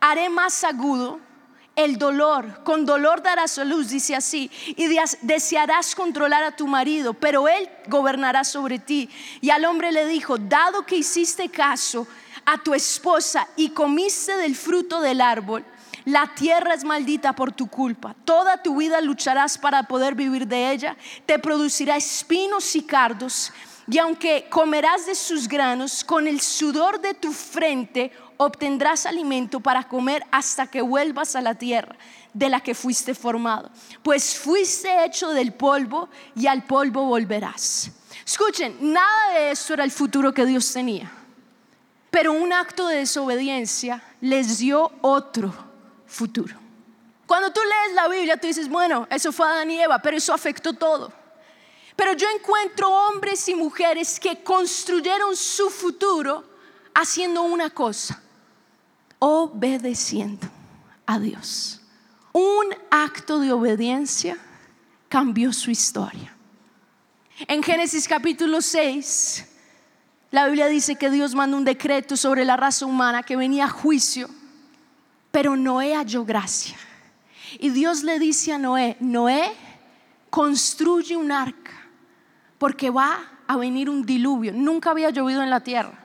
haré 0.00 0.30
más 0.30 0.64
agudo 0.64 1.20
el 1.76 1.98
dolor, 1.98 2.62
con 2.62 2.86
dolor 2.86 3.22
darás 3.22 3.58
a 3.58 3.64
luz, 3.64 3.88
dice 3.88 4.14
así, 4.14 4.50
y 4.76 4.88
desearás 5.22 5.94
controlar 5.94 6.44
a 6.44 6.54
tu 6.54 6.66
marido, 6.66 7.14
pero 7.14 7.48
él 7.48 7.68
gobernará 7.88 8.44
sobre 8.44 8.78
ti. 8.78 9.10
Y 9.40 9.50
al 9.50 9.64
hombre 9.64 9.90
le 9.90 10.06
dijo, 10.06 10.38
dado 10.38 10.86
que 10.86 10.96
hiciste 10.96 11.48
caso 11.48 12.06
a 12.44 12.58
tu 12.58 12.74
esposa 12.74 13.48
y 13.56 13.70
comiste 13.70 14.36
del 14.36 14.54
fruto 14.54 15.00
del 15.00 15.20
árbol, 15.20 15.64
la 16.04 16.34
tierra 16.34 16.74
es 16.74 16.84
maldita 16.84 17.32
por 17.32 17.52
tu 17.52 17.66
culpa. 17.66 18.14
Toda 18.24 18.62
tu 18.62 18.76
vida 18.76 19.00
lucharás 19.00 19.56
para 19.56 19.84
poder 19.84 20.14
vivir 20.14 20.46
de 20.46 20.70
ella. 20.70 20.96
Te 21.24 21.38
producirá 21.38 21.96
espinos 21.96 22.76
y 22.76 22.82
cardos. 22.82 23.52
Y 23.86 23.98
aunque 23.98 24.46
comerás 24.50 25.06
de 25.06 25.14
sus 25.14 25.48
granos, 25.48 26.04
con 26.04 26.26
el 26.26 26.40
sudor 26.40 27.00
de 27.00 27.14
tu 27.14 27.32
frente 27.32 28.12
obtendrás 28.36 29.06
alimento 29.06 29.60
para 29.60 29.88
comer 29.88 30.24
hasta 30.30 30.66
que 30.66 30.82
vuelvas 30.82 31.36
a 31.36 31.40
la 31.40 31.54
tierra 31.54 31.96
de 32.32 32.48
la 32.48 32.60
que 32.60 32.74
fuiste 32.74 33.14
formado. 33.14 33.70
Pues 34.02 34.38
fuiste 34.38 35.04
hecho 35.04 35.30
del 35.30 35.52
polvo 35.52 36.08
y 36.34 36.46
al 36.46 36.64
polvo 36.64 37.04
volverás. 37.04 37.90
Escuchen, 38.24 38.76
nada 38.80 39.34
de 39.34 39.50
esto 39.50 39.74
era 39.74 39.84
el 39.84 39.90
futuro 39.90 40.32
que 40.32 40.46
Dios 40.46 40.72
tenía. 40.72 41.10
Pero 42.10 42.32
un 42.32 42.52
acto 42.52 42.86
de 42.86 42.98
desobediencia 42.98 44.02
les 44.20 44.58
dio 44.58 44.92
otro 45.00 45.52
futuro. 46.06 46.56
Cuando 47.26 47.52
tú 47.52 47.60
lees 47.60 47.94
la 47.94 48.08
Biblia, 48.08 48.36
tú 48.36 48.46
dices, 48.46 48.68
bueno, 48.68 49.06
eso 49.10 49.32
fue 49.32 49.46
Adán 49.46 49.70
y 49.70 49.80
Eva, 49.80 49.98
pero 50.00 50.16
eso 50.16 50.32
afectó 50.32 50.72
todo. 50.74 51.12
Pero 51.96 52.12
yo 52.12 52.26
encuentro 52.34 52.90
hombres 52.90 53.48
y 53.48 53.54
mujeres 53.54 54.18
que 54.18 54.42
construyeron 54.42 55.36
su 55.36 55.70
futuro 55.70 56.44
haciendo 56.94 57.42
una 57.42 57.70
cosa, 57.70 58.22
obedeciendo 59.26 60.46
a 61.06 61.18
Dios. 61.18 61.80
Un 62.32 62.66
acto 62.90 63.38
de 63.40 63.52
obediencia 63.52 64.36
cambió 65.08 65.52
su 65.52 65.70
historia. 65.70 66.34
En 67.46 67.62
Génesis 67.62 68.06
capítulo 68.06 68.60
6, 68.60 69.46
la 70.30 70.46
Biblia 70.46 70.66
dice 70.66 70.96
que 70.96 71.10
Dios 71.10 71.34
mandó 71.34 71.56
un 71.56 71.64
decreto 71.64 72.16
sobre 72.16 72.44
la 72.44 72.56
raza 72.56 72.86
humana 72.86 73.22
que 73.22 73.36
venía 73.36 73.64
a 73.64 73.70
juicio 73.70 74.28
pero 75.34 75.56
Noé 75.56 75.96
halló 75.96 76.24
gracia. 76.24 76.76
Y 77.58 77.70
Dios 77.70 78.04
le 78.04 78.20
dice 78.20 78.52
a 78.52 78.58
Noé, 78.58 78.96
Noé, 79.00 79.52
construye 80.30 81.16
un 81.16 81.32
arca, 81.32 81.72
porque 82.56 82.88
va 82.88 83.18
a 83.44 83.56
venir 83.56 83.90
un 83.90 84.06
diluvio. 84.06 84.52
Nunca 84.52 84.92
había 84.92 85.10
llovido 85.10 85.42
en 85.42 85.50
la 85.50 85.58
tierra. 85.58 85.98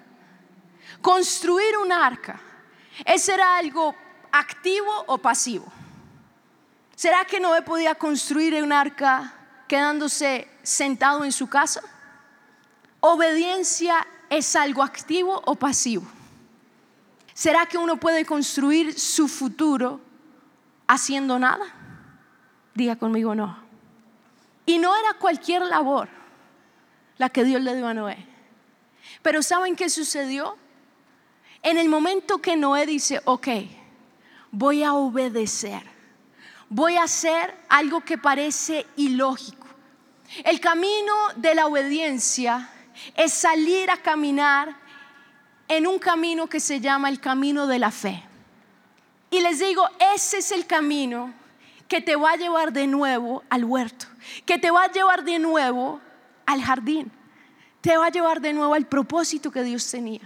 Construir 1.00 1.78
un 1.78 1.92
arca, 1.92 2.42
¿ese 3.06 3.34
era 3.34 3.58
algo 3.58 3.96
activo 4.32 4.92
o 5.08 5.18
pasivo? 5.18 5.66
¿Será 6.96 7.26
que 7.26 7.40
Noé 7.40 7.62
podía 7.62 7.96
construir 7.96 8.62
un 8.62 8.74
arca 8.74 9.34
quedándose 9.68 10.48
sentado 10.64 11.24
en 11.24 11.32
su 11.32 11.48
casa? 11.48 11.82
¿Obediencia 13.00 14.06
es 14.30 14.56
algo 14.56 14.84
activo 14.84 15.42
o 15.46 15.56
pasivo? 15.56 16.06
¿Será 17.34 17.66
que 17.66 17.78
uno 17.78 17.98
puede 17.98 18.26
construir 18.26 19.00
su 19.00 19.30
futuro 19.30 20.02
haciendo 20.88 21.40
nada? 21.40 21.66
Diga 22.74 22.98
conmigo 22.98 23.34
no. 23.34 23.58
Y 24.66 24.78
no 24.78 24.94
era 24.96 25.14
cualquier 25.14 25.62
labor 25.62 26.10
la 27.18 27.30
que 27.30 27.46
Dios 27.46 27.62
le 27.62 27.76
dio 27.76 27.88
a 27.88 27.94
Noé. 27.94 28.28
Pero 29.22 29.42
¿saben 29.42 29.76
qué 29.76 29.90
sucedió? 29.90 30.58
En 31.62 31.78
el 31.78 31.90
momento 31.90 32.40
que 32.40 32.56
Noé 32.56 32.86
dice, 32.86 33.22
ok, 33.26 33.48
voy 34.52 34.84
a 34.84 34.94
obedecer. 34.94 35.84
Voy 36.70 36.96
a 36.96 37.04
hacer 37.04 37.56
algo 37.68 38.02
que 38.02 38.18
parece 38.18 38.86
ilógico. 38.96 39.68
El 40.44 40.60
camino 40.60 41.14
de 41.36 41.56
la 41.56 41.66
obediencia 41.66 42.70
es 43.16 43.34
salir 43.34 43.90
a 43.90 43.98
caminar 43.98 44.76
en 45.68 45.88
un 45.88 46.00
camino 46.00 46.48
que 46.48 46.60
se 46.60 46.80
llama 46.80 47.10
el 47.10 47.20
camino 47.20 47.68
de 47.68 47.80
la 47.80 47.92
fe. 47.92 48.24
Y 49.32 49.42
les 49.42 49.60
digo, 49.60 49.88
ese 50.14 50.40
es 50.40 50.52
el 50.52 50.66
camino 50.66 51.34
que 51.88 52.02
te 52.02 52.16
va 52.16 52.32
a 52.32 52.36
llevar 52.36 52.72
de 52.72 52.88
nuevo 52.88 53.44
al 53.50 53.66
huerto, 53.66 54.06
que 54.46 54.58
te 54.58 54.72
va 54.72 54.84
a 54.84 54.92
llevar 54.92 55.24
de 55.24 55.40
nuevo 55.40 56.00
al 56.46 56.62
jardín, 56.62 57.12
te 57.82 57.98
va 57.98 58.08
a 58.08 58.12
llevar 58.12 58.42
de 58.42 58.54
nuevo 58.54 58.74
al 58.74 58.88
propósito 58.88 59.52
que 59.52 59.64
Dios 59.64 59.90
tenía. 59.90 60.22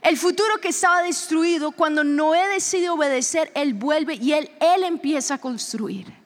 El 0.00 0.16
futuro 0.16 0.58
que 0.60 0.68
estaba 0.68 1.02
destruido, 1.02 1.72
cuando 1.72 2.02
Noé 2.02 2.48
decide 2.48 2.88
obedecer, 2.88 3.52
él 3.54 3.74
vuelve 3.74 4.14
y 4.14 4.32
él, 4.32 4.50
él 4.60 4.84
empieza 4.84 5.34
a 5.34 5.38
construir. 5.38 6.22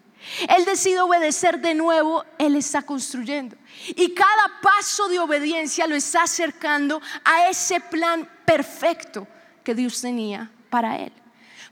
Él 0.49 0.65
decide 0.65 1.01
obedecer 1.01 1.61
de 1.61 1.75
nuevo, 1.75 2.25
él 2.39 2.57
está 2.57 2.83
construyendo. 2.83 3.57
Y 3.89 4.15
cada 4.15 4.61
paso 4.61 5.09
de 5.09 5.19
obediencia 5.19 5.87
lo 5.87 5.95
está 5.95 6.23
acercando 6.23 7.01
a 7.25 7.49
ese 7.49 7.81
plan 7.81 8.29
perfecto 8.45 9.27
que 9.63 9.75
Dios 9.75 10.01
tenía 10.01 10.51
para 10.71 10.99
él. 10.99 11.13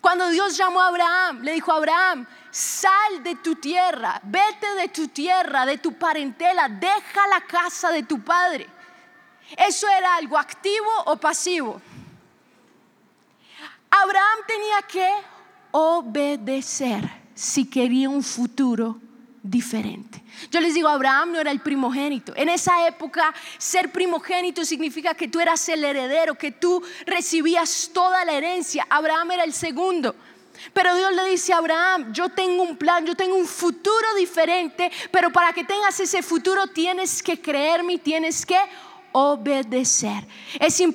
Cuando 0.00 0.28
Dios 0.28 0.56
llamó 0.56 0.82
a 0.82 0.88
Abraham, 0.88 1.40
le 1.42 1.52
dijo 1.52 1.72
a 1.72 1.76
Abraham, 1.76 2.26
sal 2.50 3.22
de 3.22 3.36
tu 3.36 3.56
tierra, 3.56 4.20
vete 4.24 4.74
de 4.74 4.88
tu 4.88 5.08
tierra, 5.08 5.64
de 5.64 5.78
tu 5.78 5.94
parentela, 5.94 6.68
deja 6.68 7.26
la 7.28 7.40
casa 7.40 7.90
de 7.90 8.02
tu 8.02 8.22
padre. 8.22 8.68
¿Eso 9.56 9.88
era 9.88 10.16
algo 10.16 10.38
activo 10.38 10.90
o 11.06 11.16
pasivo? 11.16 11.80
Abraham 13.90 14.38
tenía 14.46 14.82
que 14.82 15.08
obedecer 15.70 17.08
si 17.34 17.64
quería 17.64 18.08
un 18.08 18.22
futuro 18.22 19.00
diferente. 19.42 20.22
Yo 20.50 20.60
les 20.60 20.74
digo, 20.74 20.88
Abraham 20.88 21.32
no 21.32 21.40
era 21.40 21.50
el 21.50 21.60
primogénito. 21.60 22.32
En 22.34 22.48
esa 22.48 22.86
época, 22.88 23.32
ser 23.58 23.92
primogénito 23.92 24.64
significa 24.64 25.14
que 25.14 25.28
tú 25.28 25.38
eras 25.38 25.68
el 25.68 25.84
heredero, 25.84 26.34
que 26.34 26.50
tú 26.50 26.82
recibías 27.06 27.90
toda 27.92 28.24
la 28.24 28.32
herencia. 28.32 28.86
Abraham 28.88 29.32
era 29.32 29.44
el 29.44 29.52
segundo. 29.52 30.14
Pero 30.72 30.94
Dios 30.96 31.12
le 31.14 31.24
dice 31.26 31.52
a 31.52 31.58
Abraham, 31.58 32.12
yo 32.12 32.28
tengo 32.30 32.62
un 32.62 32.76
plan, 32.76 33.04
yo 33.04 33.14
tengo 33.14 33.36
un 33.36 33.46
futuro 33.46 34.14
diferente, 34.16 34.90
pero 35.10 35.30
para 35.30 35.52
que 35.52 35.64
tengas 35.64 35.98
ese 36.00 36.22
futuro 36.22 36.68
tienes 36.68 37.22
que 37.22 37.40
creerme 37.40 37.94
y 37.94 37.98
tienes 37.98 38.46
que 38.46 38.58
obedecer. 39.16 40.26
Es 40.58 40.80
em, 40.80 40.92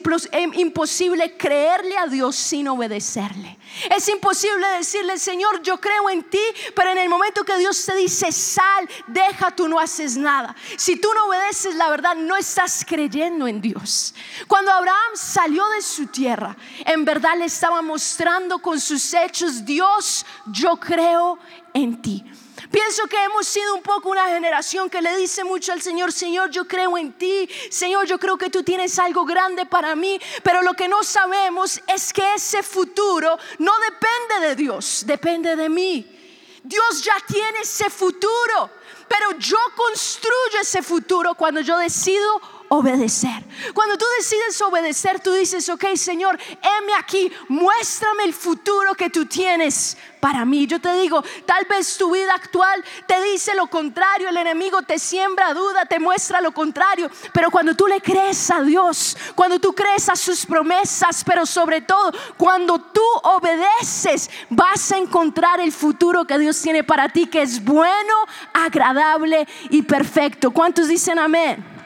imposible 0.56 1.38
creerle 1.38 1.98
a 1.98 2.06
Dios 2.06 2.36
sin 2.36 2.68
obedecerle. 2.68 3.58
Es 3.96 4.10
imposible 4.10 4.68
decirle, 4.78 5.18
Señor, 5.18 5.62
yo 5.62 5.80
creo 5.80 6.10
en 6.10 6.24
ti, 6.24 6.42
pero 6.76 6.92
en 6.92 6.98
el 6.98 7.08
momento 7.08 7.46
que 7.46 7.58
Dios 7.58 7.86
te 7.86 7.96
dice, 7.96 8.30
sal, 8.34 8.90
deja, 9.08 9.52
tú 9.52 9.70
no 9.70 9.80
haces 9.80 10.18
nada. 10.18 10.54
Si 10.76 10.98
tú 10.98 11.08
no 11.14 11.28
obedeces, 11.28 11.76
la 11.76 11.90
verdad, 11.90 12.16
no 12.16 12.36
estás 12.36 12.84
creyendo 12.86 13.48
en 13.48 13.62
Dios. 13.62 14.14
Cuando 14.48 14.72
Abraham 14.72 15.14
salió 15.16 15.66
de 15.70 15.82
su 15.82 16.08
tierra, 16.08 16.58
en 16.86 17.06
verdad 17.06 17.38
le 17.38 17.46
estaba 17.46 17.82
mostrando 17.82 18.60
con 18.60 18.82
sus 18.82 19.14
hechos, 19.14 19.64
Dios, 19.64 20.26
yo 20.48 20.78
creo 20.78 21.40
en 21.74 22.02
ti. 22.02 22.26
Pienso 22.72 23.08
que 23.08 23.24
hemos 23.24 23.48
sido 23.48 23.74
un 23.74 23.82
poco 23.82 24.10
una 24.10 24.28
generación 24.28 24.90
que 24.92 25.02
le 25.02 25.18
dice 25.18 25.44
mucho 25.44 25.74
al 25.74 25.82
Señor, 25.82 26.12
Señor, 26.12 26.52
yo 26.52 26.68
creo 26.68 26.98
en 27.00 27.14
ti, 27.14 27.50
Señor, 27.72 28.06
yo 28.06 28.20
creo 28.20 28.38
que 28.38 28.52
tú 28.52 28.62
tienes 28.62 29.00
algo 29.00 29.26
grande 29.26 29.66
para 29.66 29.96
mí, 29.96 30.20
pero 30.44 30.62
lo 30.62 30.76
que 30.76 30.88
no 30.88 31.04
sabemos 31.04 31.82
es 31.88 32.14
que 32.14 32.36
ese 32.36 32.62
futuro 32.62 33.40
no 33.58 33.72
depende 33.80 34.48
de 34.48 34.56
Dios, 34.56 35.04
depende 35.08 35.56
de 35.56 35.68
mí. 35.68 36.16
Dios 36.64 37.04
ya 37.04 37.16
tiene 37.28 37.62
ese 37.62 37.90
futuro, 37.90 38.70
pero 39.08 39.32
yo 39.40 39.58
construyo 39.76 40.60
ese 40.62 40.84
futuro 40.84 41.34
cuando 41.34 41.62
yo 41.62 41.76
decido 41.80 42.59
obedecer. 42.70 43.44
Cuando 43.74 43.98
tú 43.98 44.06
decides 44.18 44.62
obedecer, 44.62 45.20
tú 45.20 45.34
dices, 45.34 45.68
ok 45.70 45.86
Señor, 45.96 46.40
heme 46.62 46.94
aquí, 46.98 47.32
muéstrame 47.48 48.24
el 48.24 48.34
futuro 48.34 48.94
que 48.96 49.10
tú 49.10 49.26
tienes 49.26 49.98
para 50.20 50.46
mí. 50.46 50.68
Yo 50.68 50.80
te 50.80 50.94
digo, 50.94 51.24
tal 51.46 51.66
vez 51.66 51.98
tu 51.98 52.12
vida 52.12 52.34
actual 52.34 52.84
te 53.08 53.22
dice 53.24 53.56
lo 53.56 53.68
contrario, 53.68 54.30
el 54.30 54.38
enemigo 54.38 54.82
te 54.84 55.00
siembra 55.00 55.54
duda, 55.54 55.86
te 55.86 56.00
muestra 56.00 56.42
lo 56.42 56.52
contrario, 56.52 57.10
pero 57.34 57.50
cuando 57.50 57.76
tú 57.76 57.88
le 57.88 58.02
crees 58.02 58.52
a 58.52 58.62
Dios, 58.62 59.18
cuando 59.36 59.60
tú 59.60 59.74
crees 59.74 60.08
a 60.10 60.16
sus 60.16 60.46
promesas, 60.46 61.24
pero 61.26 61.46
sobre 61.46 61.82
todo 61.82 62.12
cuando 62.38 62.80
tú 62.80 63.04
obedeces, 63.24 64.30
vas 64.50 64.92
a 64.92 64.98
encontrar 64.98 65.60
el 65.60 65.72
futuro 65.72 66.26
que 66.26 66.38
Dios 66.38 66.62
tiene 66.62 66.84
para 66.84 67.10
ti, 67.10 67.26
que 67.26 67.42
es 67.42 67.64
bueno, 67.64 68.14
agradable 68.54 69.48
y 69.72 69.82
perfecto. 69.82 70.52
¿Cuántos 70.52 70.88
dicen 70.88 71.18
amén? 71.18 71.79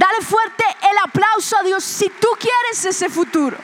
Dale 0.00 0.22
fuerte 0.22 0.64
el 0.90 0.96
aplauso 1.04 1.58
a 1.58 1.62
Dios 1.62 1.84
si 1.84 2.08
tú 2.08 2.28
quieres 2.38 2.82
ese 2.86 3.10
futuro. 3.10 3.58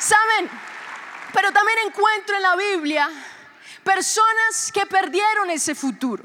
¿Saben? 0.00 0.50
Pero 1.32 1.52
también 1.52 1.78
encuentro 1.86 2.34
en 2.34 2.42
la 2.42 2.56
Biblia 2.56 3.08
personas 3.84 4.72
que 4.72 4.84
perdieron 4.84 5.48
ese 5.48 5.76
futuro. 5.76 6.24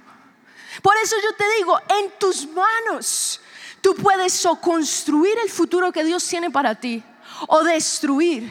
Por 0.82 0.98
eso 0.98 1.16
yo 1.24 1.36
te 1.36 1.44
digo, 1.58 1.80
en 2.00 2.12
tus 2.18 2.48
manos 2.48 3.40
tú 3.82 3.94
puedes 3.94 4.44
o 4.48 4.60
construir 4.60 5.38
el 5.44 5.52
futuro 5.52 5.92
que 5.92 6.04
Dios 6.04 6.28
tiene 6.28 6.50
para 6.50 6.74
ti 6.74 7.04
o 7.50 7.64
destruir 7.64 8.50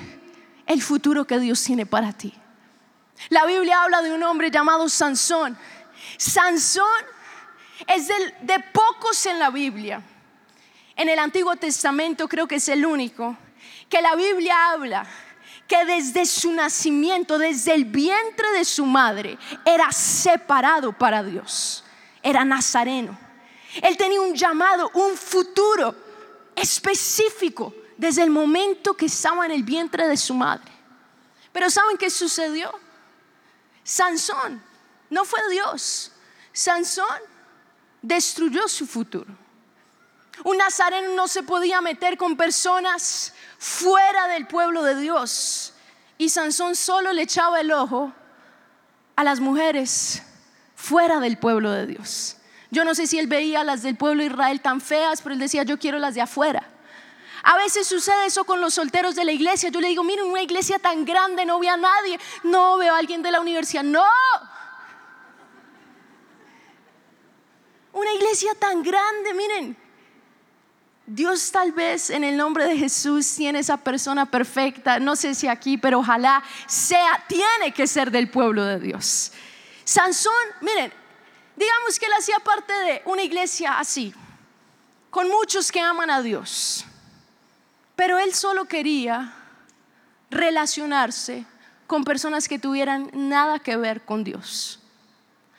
el 0.65 0.81
futuro 0.81 1.27
que 1.27 1.41
Dios 1.41 1.61
tiene 1.61 1.87
para 1.87 2.13
ti. 2.13 2.33
La 3.31 3.47
Biblia 3.47 3.83
habla 3.83 4.01
de 4.03 4.13
un 4.13 4.23
hombre 4.23 4.49
llamado 4.49 4.89
Sansón. 4.89 5.59
Sansón 6.19 7.16
es 7.87 8.09
de 8.09 8.61
pocos 8.73 9.27
en 9.27 9.39
la 9.39 9.51
Biblia. 9.51 10.03
En 10.95 11.09
el 11.09 11.19
Antiguo 11.19 11.57
Testamento 11.57 12.29
creo 12.29 12.49
que 12.49 12.57
es 12.57 12.69
el 12.69 12.87
único 12.87 13.37
que 13.89 14.01
la 14.01 14.15
Biblia 14.17 14.71
habla 14.71 15.07
que 15.69 15.85
desde 15.85 16.27
su 16.27 16.53
nacimiento, 16.53 17.39
desde 17.39 17.75
el 17.75 17.85
vientre 17.85 18.51
de 18.53 18.65
su 18.65 18.87
madre, 18.87 19.37
era 19.65 19.91
separado 19.93 20.93
para 20.93 21.23
Dios. 21.23 21.85
Era 22.23 22.45
nazareno. 22.45 23.19
Él 23.83 23.97
tenía 23.97 24.21
un 24.21 24.35
llamado, 24.35 24.91
un 24.95 25.17
futuro 25.17 25.95
específico 26.55 27.75
desde 27.97 28.23
el 28.23 28.31
momento 28.31 28.95
que 28.95 29.07
estaba 29.07 29.45
en 29.47 29.53
el 29.53 29.63
vientre 29.65 30.07
de 30.09 30.17
su 30.17 30.35
madre. 30.35 30.71
Pero 31.53 31.69
¿saben 31.69 31.97
qué 31.97 32.11
sucedió? 32.11 32.73
Sansón 33.83 34.63
no 35.11 35.25
fue 35.25 35.41
Dios. 35.51 36.13
Sansón 36.53 37.21
destruyó 38.07 38.69
su 38.69 38.87
futuro. 38.87 39.27
Un 40.45 40.59
nazareno 40.59 41.15
no 41.15 41.27
se 41.27 41.43
podía 41.43 41.81
meter 41.81 42.17
con 42.17 42.37
personas 42.37 43.35
fuera 43.59 44.29
del 44.29 44.47
pueblo 44.47 44.83
de 44.85 44.95
Dios. 44.97 45.73
Y 46.19 46.29
Sansón 46.29 46.77
solo 46.77 47.13
le 47.13 47.23
echaba 47.23 47.61
el 47.61 47.73
ojo 47.73 48.13
a 49.17 49.25
las 49.25 49.41
mujeres 49.41 50.23
fuera 50.77 51.19
del 51.21 51.39
pueblo 51.39 51.73
de 51.73 51.87
Dios. 51.87 52.37
Yo 52.71 52.85
no 52.85 52.95
sé 52.95 53.07
si 53.07 53.19
él 53.19 53.27
veía 53.27 53.65
las 53.65 53.83
del 53.83 53.97
pueblo 53.97 54.23
de 54.23 54.29
Israel 54.29 54.61
tan 54.61 54.81
feas, 54.81 55.21
pero 55.23 55.33
él 55.33 55.41
decía, 55.41 55.65
yo 55.65 55.79
quiero 55.79 55.99
las 55.99 56.15
de 56.15 56.21
afuera. 56.21 56.63
A 57.43 57.57
veces 57.57 57.87
sucede 57.87 58.27
eso 58.27 58.45
con 58.45 58.61
los 58.61 58.75
solteros 58.75 59.15
de 59.15 59.25
la 59.25 59.33
iglesia. 59.33 59.71
Yo 59.71 59.81
le 59.81 59.89
digo, 59.89 60.05
miren, 60.05 60.27
una 60.27 60.43
iglesia 60.43 60.79
tan 60.79 61.05
grande, 61.05 61.45
no 61.45 61.59
veo 61.59 61.73
a 61.73 61.77
nadie. 61.77 62.19
No 62.43 62.77
veo 62.77 62.95
a 62.95 62.99
alguien 62.99 63.23
de 63.23 63.31
la 63.31 63.41
universidad. 63.41 63.85
No, 63.85 64.05
Una 67.97 68.13
iglesia 68.13 68.55
tan 68.55 68.83
grande, 68.83 69.33
miren. 69.33 69.75
Dios 71.07 71.51
tal 71.51 71.73
vez 71.73 72.11
en 72.11 72.25
el 72.25 72.37
nombre 72.37 72.67
de 72.67 72.77
Jesús 72.77 73.35
tiene 73.35 73.61
esa 73.61 73.79
persona 73.79 74.31
perfecta, 74.31 74.99
no 74.99 75.17
sé 75.17 75.35
si 75.35 75.49
aquí, 75.49 75.79
pero 75.79 76.01
ojalá 76.01 76.45
sea, 76.67 77.25
tiene 77.27 77.73
que 77.73 77.87
ser 77.87 78.11
del 78.11 78.29
pueblo 78.29 78.67
de 78.67 78.81
Dios. 78.81 79.33
Sansón, 79.83 80.35
miren, 80.61 80.93
digamos 81.57 81.99
que 81.99 82.05
él 82.05 82.13
hacía 82.19 82.39
parte 82.41 82.71
de 82.75 83.03
una 83.07 83.23
iglesia 83.23 83.79
así, 83.79 84.13
con 85.09 85.31
muchos 85.31 85.73
que 85.73 85.81
aman 85.81 86.11
a 86.11 86.21
Dios, 86.21 86.85
pero 87.95 88.19
él 88.19 88.35
solo 88.35 88.67
quería 88.67 89.33
relacionarse 90.29 91.47
con 91.87 92.05
personas 92.05 92.47
que 92.47 92.59
tuvieran 92.59 93.11
nada 93.15 93.59
que 93.59 93.79
ver 93.79 94.05
con 94.05 94.23
Dios. 94.23 94.81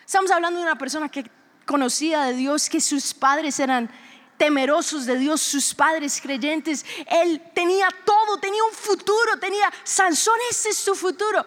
Estamos 0.05 0.29
hablando 0.29 0.59
de 0.59 0.65
una 0.65 0.77
persona 0.77 1.09
que 1.09 1.35
conocida 1.67 2.25
de 2.25 2.33
Dios, 2.33 2.67
que 2.69 2.81
sus 2.81 3.13
padres 3.13 3.59
eran 3.59 3.91
temerosos 4.37 5.05
de 5.05 5.19
Dios, 5.19 5.41
sus 5.41 5.75
padres 5.75 6.19
creyentes. 6.19 6.83
Él 7.05 7.41
tenía 7.53 7.87
todo, 8.03 8.39
tenía 8.39 8.63
un 8.63 8.73
futuro, 8.73 9.37
tenía, 9.39 9.71
Sansón, 9.83 10.37
ese 10.49 10.69
es 10.69 10.77
su 10.77 10.95
futuro. 10.95 11.45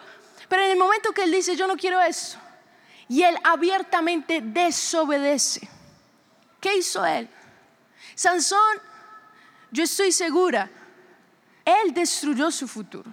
Pero 0.49 0.63
en 0.63 0.73
el 0.73 0.79
momento 0.79 1.13
que 1.13 1.25
él 1.25 1.33
dice, 1.33 1.57
yo 1.57 1.67
no 1.67 1.77
quiero 1.77 2.01
eso, 2.01 2.39
y 3.09 3.23
él 3.23 3.37
abiertamente 3.43 4.41
desobedece, 4.41 5.69
¿qué 6.61 6.77
hizo 6.77 7.05
él? 7.05 7.29
Sansón, 8.15 8.81
yo 9.71 9.85
estoy 9.85 10.13
segura, 10.13 10.71
él 11.65 11.95
destruyó 11.95 12.51
su 12.51 12.69
futuro. 12.69 13.11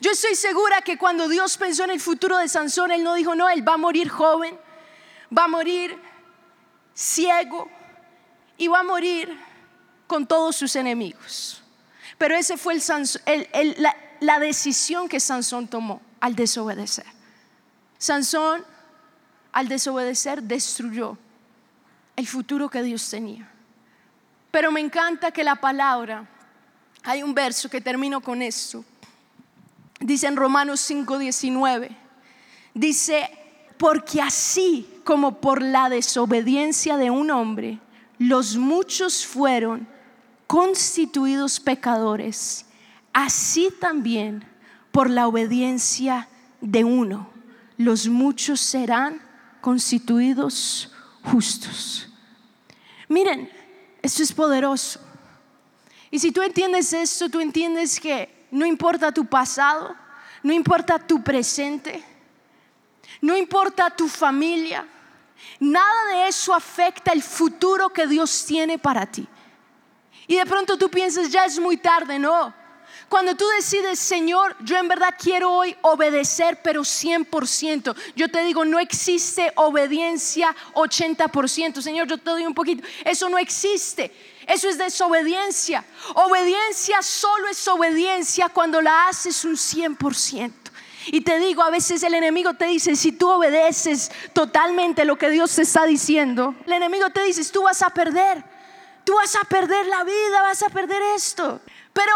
Yo 0.00 0.10
estoy 0.10 0.34
segura 0.34 0.82
que 0.82 0.98
cuando 0.98 1.28
Dios 1.28 1.56
pensó 1.56 1.84
en 1.84 1.90
el 1.90 2.00
futuro 2.00 2.38
de 2.38 2.48
Sansón, 2.48 2.90
Él 2.90 3.04
no 3.04 3.14
dijo, 3.14 3.34
no, 3.34 3.48
Él 3.48 3.66
va 3.66 3.74
a 3.74 3.76
morir 3.76 4.08
joven, 4.08 4.58
va 5.36 5.44
a 5.44 5.48
morir 5.48 5.98
ciego 6.94 7.68
y 8.56 8.68
va 8.68 8.80
a 8.80 8.82
morir 8.82 9.38
con 10.06 10.26
todos 10.26 10.56
sus 10.56 10.76
enemigos. 10.76 11.62
Pero 12.18 12.34
ese 12.34 12.56
fue 12.56 12.74
el, 12.74 13.74
la, 13.78 13.94
la 14.20 14.38
decisión 14.38 15.08
que 15.08 15.20
Sansón 15.20 15.68
tomó 15.68 16.00
al 16.20 16.34
desobedecer. 16.34 17.06
Sansón, 17.98 18.64
al 19.52 19.68
desobedecer, 19.68 20.42
destruyó 20.42 21.18
el 22.14 22.26
futuro 22.26 22.68
que 22.68 22.82
Dios 22.82 23.08
tenía. 23.08 23.48
Pero 24.50 24.72
me 24.72 24.80
encanta 24.80 25.30
que 25.30 25.44
la 25.44 25.56
palabra, 25.56 26.26
hay 27.02 27.22
un 27.22 27.34
verso 27.34 27.68
que 27.68 27.80
termino 27.80 28.20
con 28.20 28.40
esto, 28.40 28.84
dice 30.00 30.26
en 30.26 30.36
Romanos 30.36 30.80
5:19, 30.80 31.94
dice, 32.72 33.30
porque 33.76 34.22
así 34.22 34.95
como 35.06 35.40
por 35.40 35.62
la 35.62 35.88
desobediencia 35.88 36.96
de 36.96 37.10
un 37.10 37.30
hombre, 37.30 37.78
los 38.18 38.56
muchos 38.56 39.24
fueron 39.24 39.86
constituidos 40.48 41.60
pecadores, 41.60 42.66
así 43.12 43.72
también 43.80 44.44
por 44.90 45.08
la 45.08 45.28
obediencia 45.28 46.28
de 46.60 46.82
uno, 46.82 47.30
los 47.76 48.08
muchos 48.08 48.58
serán 48.60 49.22
constituidos 49.60 50.92
justos. 51.22 52.08
Miren, 53.08 53.48
esto 54.02 54.24
es 54.24 54.32
poderoso. 54.32 54.98
Y 56.10 56.18
si 56.18 56.32
tú 56.32 56.42
entiendes 56.42 56.92
esto, 56.92 57.30
tú 57.30 57.38
entiendes 57.38 58.00
que 58.00 58.48
no 58.50 58.66
importa 58.66 59.12
tu 59.12 59.24
pasado, 59.24 59.94
no 60.42 60.52
importa 60.52 60.98
tu 60.98 61.22
presente, 61.22 62.02
no 63.20 63.36
importa 63.36 63.88
tu 63.88 64.08
familia, 64.08 64.84
nada 65.60 66.04
de 66.12 66.28
eso 66.28 66.54
afecta 66.54 67.12
el 67.12 67.22
futuro 67.22 67.90
que 67.90 68.06
Dios 68.06 68.44
tiene 68.46 68.78
para 68.78 69.06
ti. 69.06 69.26
Y 70.26 70.36
de 70.36 70.46
pronto 70.46 70.76
tú 70.76 70.90
piensas, 70.90 71.30
ya 71.30 71.44
es 71.44 71.58
muy 71.58 71.76
tarde, 71.76 72.18
no. 72.18 72.54
Cuando 73.08 73.36
tú 73.36 73.46
decides, 73.56 74.00
Señor, 74.00 74.56
yo 74.64 74.76
en 74.76 74.88
verdad 74.88 75.14
quiero 75.16 75.52
hoy 75.52 75.76
obedecer, 75.82 76.60
pero 76.62 76.82
100%. 76.82 77.94
Yo 78.16 78.28
te 78.28 78.42
digo, 78.42 78.64
no 78.64 78.80
existe 78.80 79.52
obediencia 79.54 80.54
80%. 80.74 81.80
Señor, 81.80 82.08
yo 82.08 82.18
te 82.18 82.30
doy 82.30 82.44
un 82.44 82.54
poquito. 82.54 82.86
Eso 83.04 83.28
no 83.28 83.38
existe. 83.38 84.12
Eso 84.46 84.68
es 84.68 84.76
desobediencia. 84.76 85.84
Obediencia 86.14 87.00
solo 87.00 87.48
es 87.48 87.66
obediencia 87.68 88.48
cuando 88.48 88.80
la 88.80 89.08
haces 89.08 89.44
un 89.44 89.54
100%. 89.56 90.65
Y 91.06 91.20
te 91.20 91.38
digo, 91.38 91.62
a 91.62 91.70
veces 91.70 92.02
el 92.02 92.14
enemigo 92.14 92.54
te 92.54 92.66
dice, 92.66 92.96
si 92.96 93.12
tú 93.12 93.30
obedeces 93.30 94.10
totalmente 94.32 95.04
lo 95.04 95.16
que 95.16 95.30
Dios 95.30 95.54
te 95.54 95.62
está 95.62 95.84
diciendo, 95.84 96.54
el 96.66 96.72
enemigo 96.72 97.10
te 97.10 97.22
dice, 97.22 97.44
tú 97.52 97.62
vas 97.62 97.82
a 97.82 97.90
perder, 97.90 98.42
tú 99.04 99.14
vas 99.14 99.36
a 99.36 99.44
perder 99.44 99.86
la 99.86 100.02
vida, 100.04 100.42
vas 100.42 100.62
a 100.62 100.68
perder 100.68 101.00
esto. 101.14 101.60
Pero 101.92 102.12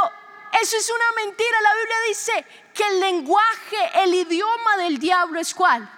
eso 0.61 0.76
es 0.76 0.90
una 0.90 1.24
mentira. 1.24 1.61
La 1.62 1.74
Biblia 1.74 1.96
dice 2.09 2.46
que 2.74 2.87
el 2.88 3.00
lenguaje, 3.00 3.76
el 4.03 4.14
idioma 4.14 4.76
del 4.79 4.98
diablo 4.98 5.38
es 5.38 5.55
cuál? 5.55 5.88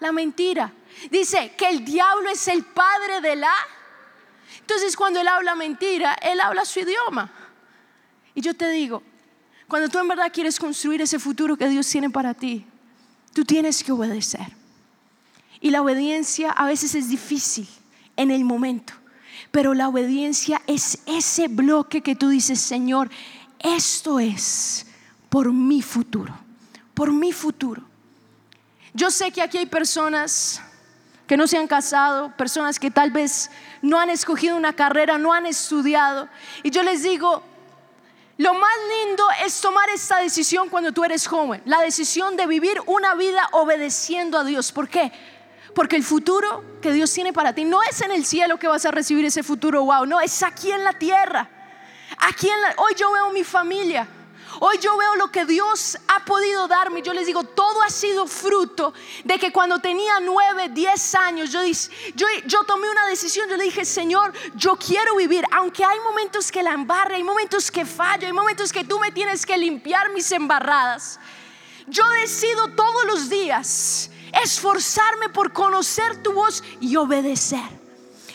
La 0.00 0.12
mentira. 0.12 0.72
Dice 1.10 1.52
que 1.56 1.68
el 1.68 1.84
diablo 1.84 2.30
es 2.30 2.46
el 2.48 2.64
padre 2.64 3.20
de 3.20 3.36
la... 3.36 3.52
Entonces 4.60 4.96
cuando 4.96 5.20
él 5.20 5.28
habla 5.28 5.54
mentira, 5.54 6.16
él 6.22 6.40
habla 6.40 6.64
su 6.64 6.80
idioma. 6.80 7.30
Y 8.34 8.40
yo 8.40 8.54
te 8.54 8.68
digo, 8.68 9.02
cuando 9.68 9.88
tú 9.88 9.98
en 9.98 10.08
verdad 10.08 10.32
quieres 10.32 10.58
construir 10.58 11.02
ese 11.02 11.18
futuro 11.18 11.56
que 11.56 11.68
Dios 11.68 11.88
tiene 11.88 12.10
para 12.10 12.34
ti, 12.34 12.64
tú 13.32 13.44
tienes 13.44 13.82
que 13.82 13.92
obedecer. 13.92 14.46
Y 15.60 15.70
la 15.70 15.82
obediencia 15.82 16.50
a 16.50 16.66
veces 16.66 16.94
es 16.94 17.08
difícil 17.08 17.68
en 18.16 18.30
el 18.30 18.44
momento, 18.44 18.92
pero 19.50 19.74
la 19.74 19.88
obediencia 19.88 20.62
es 20.66 20.98
ese 21.06 21.48
bloque 21.48 22.02
que 22.02 22.14
tú 22.14 22.28
dices, 22.28 22.60
Señor, 22.60 23.10
esto 23.58 24.20
es 24.20 24.86
por 25.28 25.52
mi 25.52 25.82
futuro, 25.82 26.34
por 26.94 27.12
mi 27.12 27.32
futuro. 27.32 27.82
Yo 28.94 29.10
sé 29.10 29.32
que 29.32 29.42
aquí 29.42 29.58
hay 29.58 29.66
personas 29.66 30.62
que 31.26 31.36
no 31.36 31.46
se 31.46 31.58
han 31.58 31.66
casado, 31.66 32.34
personas 32.36 32.78
que 32.78 32.90
tal 32.90 33.10
vez 33.10 33.50
no 33.82 33.98
han 33.98 34.10
escogido 34.10 34.56
una 34.56 34.72
carrera, 34.72 35.18
no 35.18 35.32
han 35.32 35.44
estudiado. 35.44 36.28
Y 36.62 36.70
yo 36.70 36.82
les 36.82 37.02
digo, 37.02 37.42
lo 38.38 38.52
más 38.52 38.72
lindo 39.06 39.24
es 39.44 39.60
tomar 39.60 39.88
esta 39.88 40.18
decisión 40.18 40.68
cuando 40.68 40.92
tú 40.92 41.04
eres 41.04 41.26
joven, 41.26 41.62
la 41.64 41.80
decisión 41.80 42.36
de 42.36 42.46
vivir 42.46 42.80
una 42.86 43.14
vida 43.14 43.48
obedeciendo 43.52 44.38
a 44.38 44.44
Dios. 44.44 44.72
¿Por 44.72 44.88
qué? 44.88 45.10
Porque 45.74 45.96
el 45.96 46.04
futuro 46.04 46.62
que 46.82 46.92
Dios 46.92 47.12
tiene 47.12 47.32
para 47.32 47.54
ti 47.54 47.64
no 47.64 47.82
es 47.82 48.00
en 48.02 48.10
el 48.10 48.26
cielo 48.26 48.58
que 48.58 48.68
vas 48.68 48.84
a 48.84 48.90
recibir 48.90 49.24
ese 49.24 49.42
futuro, 49.42 49.84
wow, 49.84 50.04
no, 50.04 50.20
es 50.20 50.42
aquí 50.42 50.70
en 50.70 50.84
la 50.84 50.92
tierra. 50.92 51.48
Aquí 52.18 52.48
en 52.48 52.54
hoy 52.78 52.94
yo 52.96 53.10
veo 53.12 53.30
mi 53.30 53.44
familia. 53.44 54.06
Hoy 54.60 54.78
yo 54.78 54.96
veo 54.96 55.16
lo 55.16 55.30
que 55.30 55.44
Dios 55.44 55.98
ha 56.08 56.24
podido 56.24 56.66
darme. 56.66 57.02
Yo 57.02 57.12
les 57.12 57.26
digo, 57.26 57.44
todo 57.44 57.82
ha 57.82 57.90
sido 57.90 58.26
fruto 58.26 58.94
de 59.24 59.38
que 59.38 59.52
cuando 59.52 59.78
tenía 59.78 60.18
nueve, 60.20 60.68
diez 60.70 61.14
años, 61.14 61.50
yo, 61.50 61.60
yo, 62.14 62.26
yo 62.46 62.64
tomé 62.64 62.88
una 62.90 63.06
decisión. 63.06 63.48
Yo 63.48 63.56
le 63.56 63.64
dije, 63.64 63.84
Señor, 63.84 64.32
yo 64.54 64.76
quiero 64.76 65.16
vivir. 65.16 65.44
Aunque 65.52 65.84
hay 65.84 65.98
momentos 66.00 66.50
que 66.50 66.62
la 66.62 66.72
embarre, 66.72 67.16
hay 67.16 67.22
momentos 67.22 67.70
que 67.70 67.84
fallo, 67.84 68.26
hay 68.26 68.32
momentos 68.32 68.72
que 68.72 68.84
tú 68.84 68.98
me 68.98 69.12
tienes 69.12 69.44
que 69.44 69.58
limpiar 69.58 70.10
mis 70.12 70.32
embarradas. 70.32 71.20
Yo 71.86 72.08
decido 72.08 72.68
todos 72.68 73.04
los 73.06 73.28
días 73.28 74.10
esforzarme 74.42 75.28
por 75.28 75.52
conocer 75.52 76.22
tu 76.22 76.32
voz 76.32 76.64
y 76.80 76.96
obedecer. 76.96 77.86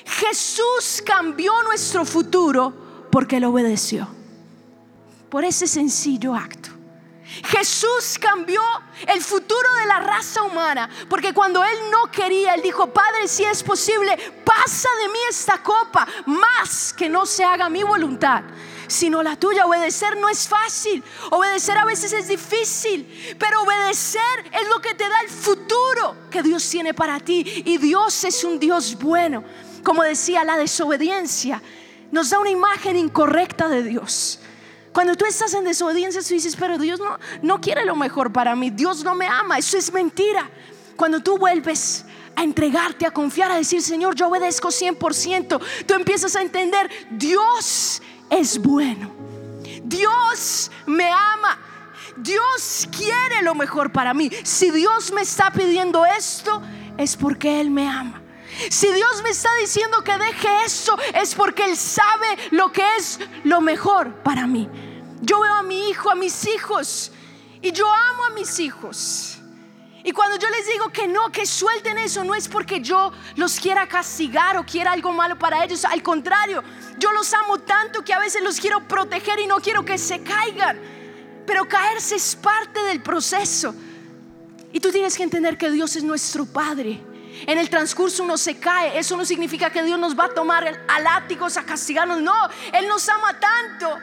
Jesús 0.06 1.02
cambió 1.06 1.52
nuestro 1.64 2.06
futuro 2.06 3.08
porque 3.12 3.38
él 3.38 3.46
obedeció. 3.46 4.21
Por 5.32 5.46
ese 5.46 5.66
sencillo 5.66 6.36
acto. 6.36 6.70
Jesús 7.46 8.20
cambió 8.20 8.62
el 9.08 9.22
futuro 9.22 9.74
de 9.80 9.86
la 9.86 10.02
raza 10.02 10.44
humana, 10.44 10.90
porque 11.10 11.34
cuando 11.34 11.64
Él 11.64 11.78
no 11.90 12.12
quería, 12.12 12.54
Él 12.54 12.62
dijo, 12.62 12.88
Padre, 12.88 13.30
si 13.30 13.46
es 13.46 13.64
posible, 13.64 14.18
pasa 14.44 14.90
de 15.02 15.08
mí 15.08 15.20
esta 15.30 15.64
copa, 15.64 16.06
más 16.26 16.92
que 16.92 17.08
no 17.08 17.26
se 17.26 17.46
haga 17.46 17.70
mi 17.70 17.82
voluntad, 17.84 18.44
sino 18.88 19.24
la 19.24 19.38
tuya. 19.38 19.66
Obedecer 19.66 20.18
no 20.18 20.28
es 20.28 20.50
fácil, 20.50 21.02
obedecer 21.30 21.78
a 21.78 21.86
veces 21.86 22.12
es 22.12 22.28
difícil, 22.28 23.38
pero 23.40 23.62
obedecer 23.62 24.52
es 24.52 24.68
lo 24.68 24.82
que 24.82 24.96
te 24.96 25.08
da 25.08 25.22
el 25.22 25.30
futuro 25.30 26.18
que 26.30 26.44
Dios 26.44 26.70
tiene 26.70 26.94
para 26.94 27.22
ti. 27.22 27.64
Y 27.66 27.78
Dios 27.78 28.26
es 28.26 28.44
un 28.44 28.60
Dios 28.60 28.98
bueno. 29.00 29.46
Como 29.82 30.04
decía, 30.04 30.44
la 30.44 30.58
desobediencia 30.58 31.62
nos 32.12 32.30
da 32.30 32.40
una 32.40 32.50
imagen 32.50 32.98
incorrecta 32.98 33.70
de 33.70 33.84
Dios. 33.84 34.41
Cuando 34.94 35.16
tú 35.16 35.26
estás 35.26 35.54
en 35.54 35.64
desobediencia, 35.64 36.22
tú 36.22 36.34
dices, 36.34 36.56
pero 36.56 36.78
Dios 36.78 37.00
no, 37.00 37.18
no 37.42 37.62
quiere 37.62 37.86
lo 37.86 37.96
mejor 37.96 38.34
para 38.34 38.56
mí, 38.56 38.70
Dios 38.70 39.04
no 39.04 39.16
me 39.16 39.26
ama, 39.28 39.58
eso 39.58 39.78
es 39.78 39.92
mentira. 39.94 40.50
Cuando 40.98 41.22
tú 41.22 41.38
vuelves 41.38 42.06
a 42.36 42.44
entregarte, 42.44 43.06
a 43.06 43.12
confiar, 43.12 43.52
a 43.52 43.56
decir, 43.56 43.82
Señor, 43.82 44.16
yo 44.16 44.28
obedezco 44.28 44.68
100%, 44.68 45.62
tú 45.86 45.94
empiezas 45.94 46.36
a 46.36 46.42
entender, 46.42 46.90
Dios 47.12 48.02
es 48.30 48.58
bueno, 48.58 49.12
Dios 49.84 50.72
me 50.86 51.10
ama, 51.10 51.58
Dios 52.18 52.88
quiere 52.96 53.42
lo 53.44 53.56
mejor 53.56 53.92
para 53.92 54.14
mí. 54.14 54.30
Si 54.44 54.72
Dios 54.72 55.12
me 55.12 55.22
está 55.22 55.52
pidiendo 55.52 56.06
esto, 56.06 56.62
es 56.98 57.16
porque 57.16 57.62
Él 57.62 57.72
me 57.72 57.88
ama. 57.88 58.22
Si 58.70 58.92
Dios 58.92 59.22
me 59.24 59.30
está 59.30 59.50
diciendo 59.60 60.04
que 60.04 60.18
deje 60.18 60.66
eso, 60.66 60.98
es 61.14 61.36
porque 61.36 61.66
Él 61.66 61.78
sabe 61.78 62.38
lo 62.52 62.72
que 62.72 62.84
es 62.98 63.20
lo 63.44 63.62
mejor 63.62 64.14
para 64.24 64.48
mí. 64.48 64.70
Yo 65.22 65.40
veo 65.40 65.54
a 65.54 65.64
mi 65.64 65.90
hijo, 65.90 66.10
a 66.10 66.16
mis 66.16 66.48
hijos, 66.48 67.12
y 67.62 67.72
yo 67.72 67.92
amo 67.92 68.26
a 68.26 68.30
mis 68.32 68.60
hijos. 68.60 69.38
Y 70.04 70.12
cuando 70.14 70.38
yo 70.38 70.50
les 70.50 70.68
digo 70.68 70.90
que 70.90 71.08
no, 71.08 71.32
que 71.32 71.46
suelten 71.46 71.98
eso, 72.00 72.24
no 72.24 72.34
es 72.34 72.48
porque 72.48 72.82
yo 72.82 73.12
los 73.36 73.60
quiera 73.60 73.88
castigar 73.88 74.58
o 74.58 74.66
quiera 74.66 74.92
algo 74.92 75.12
malo 75.12 75.38
para 75.38 75.64
ellos. 75.64 75.86
Al 75.86 76.02
contrario, 76.02 76.64
yo 76.98 77.12
los 77.12 77.32
amo 77.34 77.60
tanto 77.60 78.04
que 78.04 78.14
a 78.14 78.20
veces 78.20 78.42
los 78.42 78.60
quiero 78.60 78.88
proteger 78.88 79.40
y 79.40 79.46
no 79.46 79.58
quiero 79.58 79.86
que 79.86 80.00
se 80.00 80.24
caigan. 80.24 80.80
Pero 81.46 81.68
caerse 81.68 82.16
es 82.16 82.36
parte 82.36 82.82
del 82.84 83.04
proceso. 83.04 83.76
Y 84.74 84.80
tú 84.80 84.92
tienes 84.92 85.16
que 85.16 85.24
entender 85.24 85.58
que 85.58 85.70
Dios 85.70 85.96
es 85.96 86.04
nuestro 86.04 86.46
Padre 86.46 87.11
en 87.48 87.58
el 87.58 87.70
transcurso 87.70 88.24
uno 88.24 88.38
se 88.38 88.58
cae, 88.58 88.98
eso 88.98 89.18
no 89.18 89.26
significa 89.26 89.70
que 89.70 89.84
Dios 89.84 90.00
nos 90.00 90.18
va 90.18 90.26
a 90.26 90.34
tomar 90.34 90.82
a 90.88 91.00
látigos, 91.00 91.58
a 91.58 91.64
castigarnos. 91.64 92.22
No, 92.22 92.34
Él 92.74 92.88
nos 92.88 93.08
ama 93.10 93.40
tanto 93.40 93.98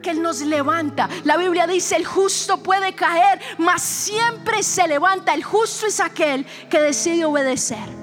que 0.00 0.10
Él 0.10 0.22
nos 0.22 0.40
levanta. 0.40 1.08
La 1.24 1.36
Biblia 1.36 1.66
dice, 1.66 1.96
el 1.96 2.06
justo 2.06 2.62
puede 2.62 2.94
caer, 2.94 3.40
mas 3.58 3.82
siempre 3.82 4.62
se 4.62 4.86
levanta. 4.88 5.34
El 5.34 5.44
justo 5.44 5.86
es 5.86 6.00
aquel 6.00 6.46
que 6.68 6.80
decide 6.80 7.24
obedecer. 7.24 8.02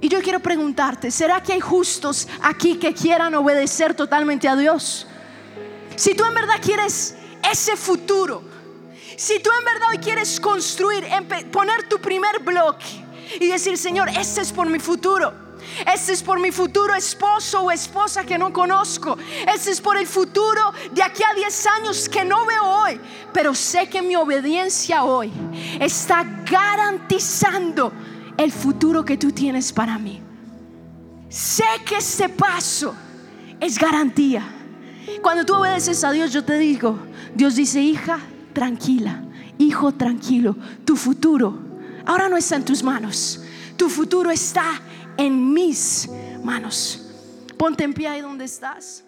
Y 0.00 0.08
yo 0.08 0.20
quiero 0.22 0.40
preguntarte, 0.40 1.10
¿será 1.10 1.42
que 1.42 1.54
hay 1.54 1.60
justos 1.60 2.28
aquí 2.42 2.76
que 2.76 2.94
quieran 2.94 3.34
obedecer 3.34 3.94
totalmente 3.94 4.48
a 4.48 4.54
Dios? 4.54 5.06
Si 5.96 6.14
tú 6.14 6.24
en 6.24 6.34
verdad 6.34 6.60
quieres 6.62 7.16
ese 7.50 7.76
futuro, 7.76 8.48
Si 9.16 9.40
tú 9.40 9.50
en 9.58 9.64
verdad 9.64 9.88
hoy 9.90 9.98
quieres 9.98 10.38
construir, 10.38 11.04
poner 11.50 11.88
tu 11.88 11.98
primer 11.98 12.38
bloque 12.38 13.07
y 13.40 13.48
decir, 13.48 13.76
Señor, 13.76 14.08
este 14.08 14.40
es 14.40 14.52
por 14.52 14.68
mi 14.68 14.78
futuro. 14.78 15.48
Este 15.92 16.12
es 16.12 16.22
por 16.22 16.40
mi 16.40 16.50
futuro 16.50 16.94
esposo 16.94 17.62
o 17.62 17.70
esposa 17.70 18.24
que 18.24 18.38
no 18.38 18.52
conozco. 18.52 19.16
Este 19.52 19.70
es 19.70 19.80
por 19.80 19.96
el 19.96 20.06
futuro 20.06 20.72
de 20.92 21.02
aquí 21.02 21.22
a 21.22 21.34
10 21.34 21.66
años 21.66 22.08
que 22.08 22.24
no 22.24 22.46
veo 22.46 22.64
hoy. 22.64 23.00
Pero 23.32 23.54
sé 23.54 23.88
que 23.88 24.02
mi 24.02 24.16
obediencia 24.16 25.04
hoy 25.04 25.32
está 25.80 26.24
garantizando 26.50 27.92
el 28.36 28.52
futuro 28.52 29.04
que 29.04 29.16
tú 29.16 29.32
tienes 29.32 29.72
para 29.72 29.98
mí. 29.98 30.22
Sé 31.28 31.64
que 31.84 31.96
este 31.96 32.28
paso 32.28 32.94
es 33.60 33.78
garantía. 33.78 34.42
Cuando 35.22 35.44
tú 35.44 35.54
obedeces 35.54 36.02
a 36.04 36.12
Dios, 36.12 36.32
yo 36.32 36.44
te 36.44 36.58
digo, 36.58 36.98
Dios 37.34 37.56
dice, 37.56 37.80
hija, 37.80 38.20
tranquila, 38.52 39.22
hijo, 39.58 39.92
tranquilo, 39.92 40.56
tu 40.84 40.96
futuro 40.96 41.67
ahora 42.08 42.28
no 42.28 42.36
está 42.36 42.56
en 42.56 42.64
tus 42.64 42.82
manos, 42.82 43.40
tu 43.76 43.88
futuro 43.88 44.30
está 44.30 44.80
en 45.16 45.52
mis 45.52 46.08
manos. 46.42 47.04
Ponte 47.56 47.84
en 47.84 47.92
pie 47.92 48.08
ahí 48.08 48.20
donde 48.20 48.46
estás. 48.46 49.04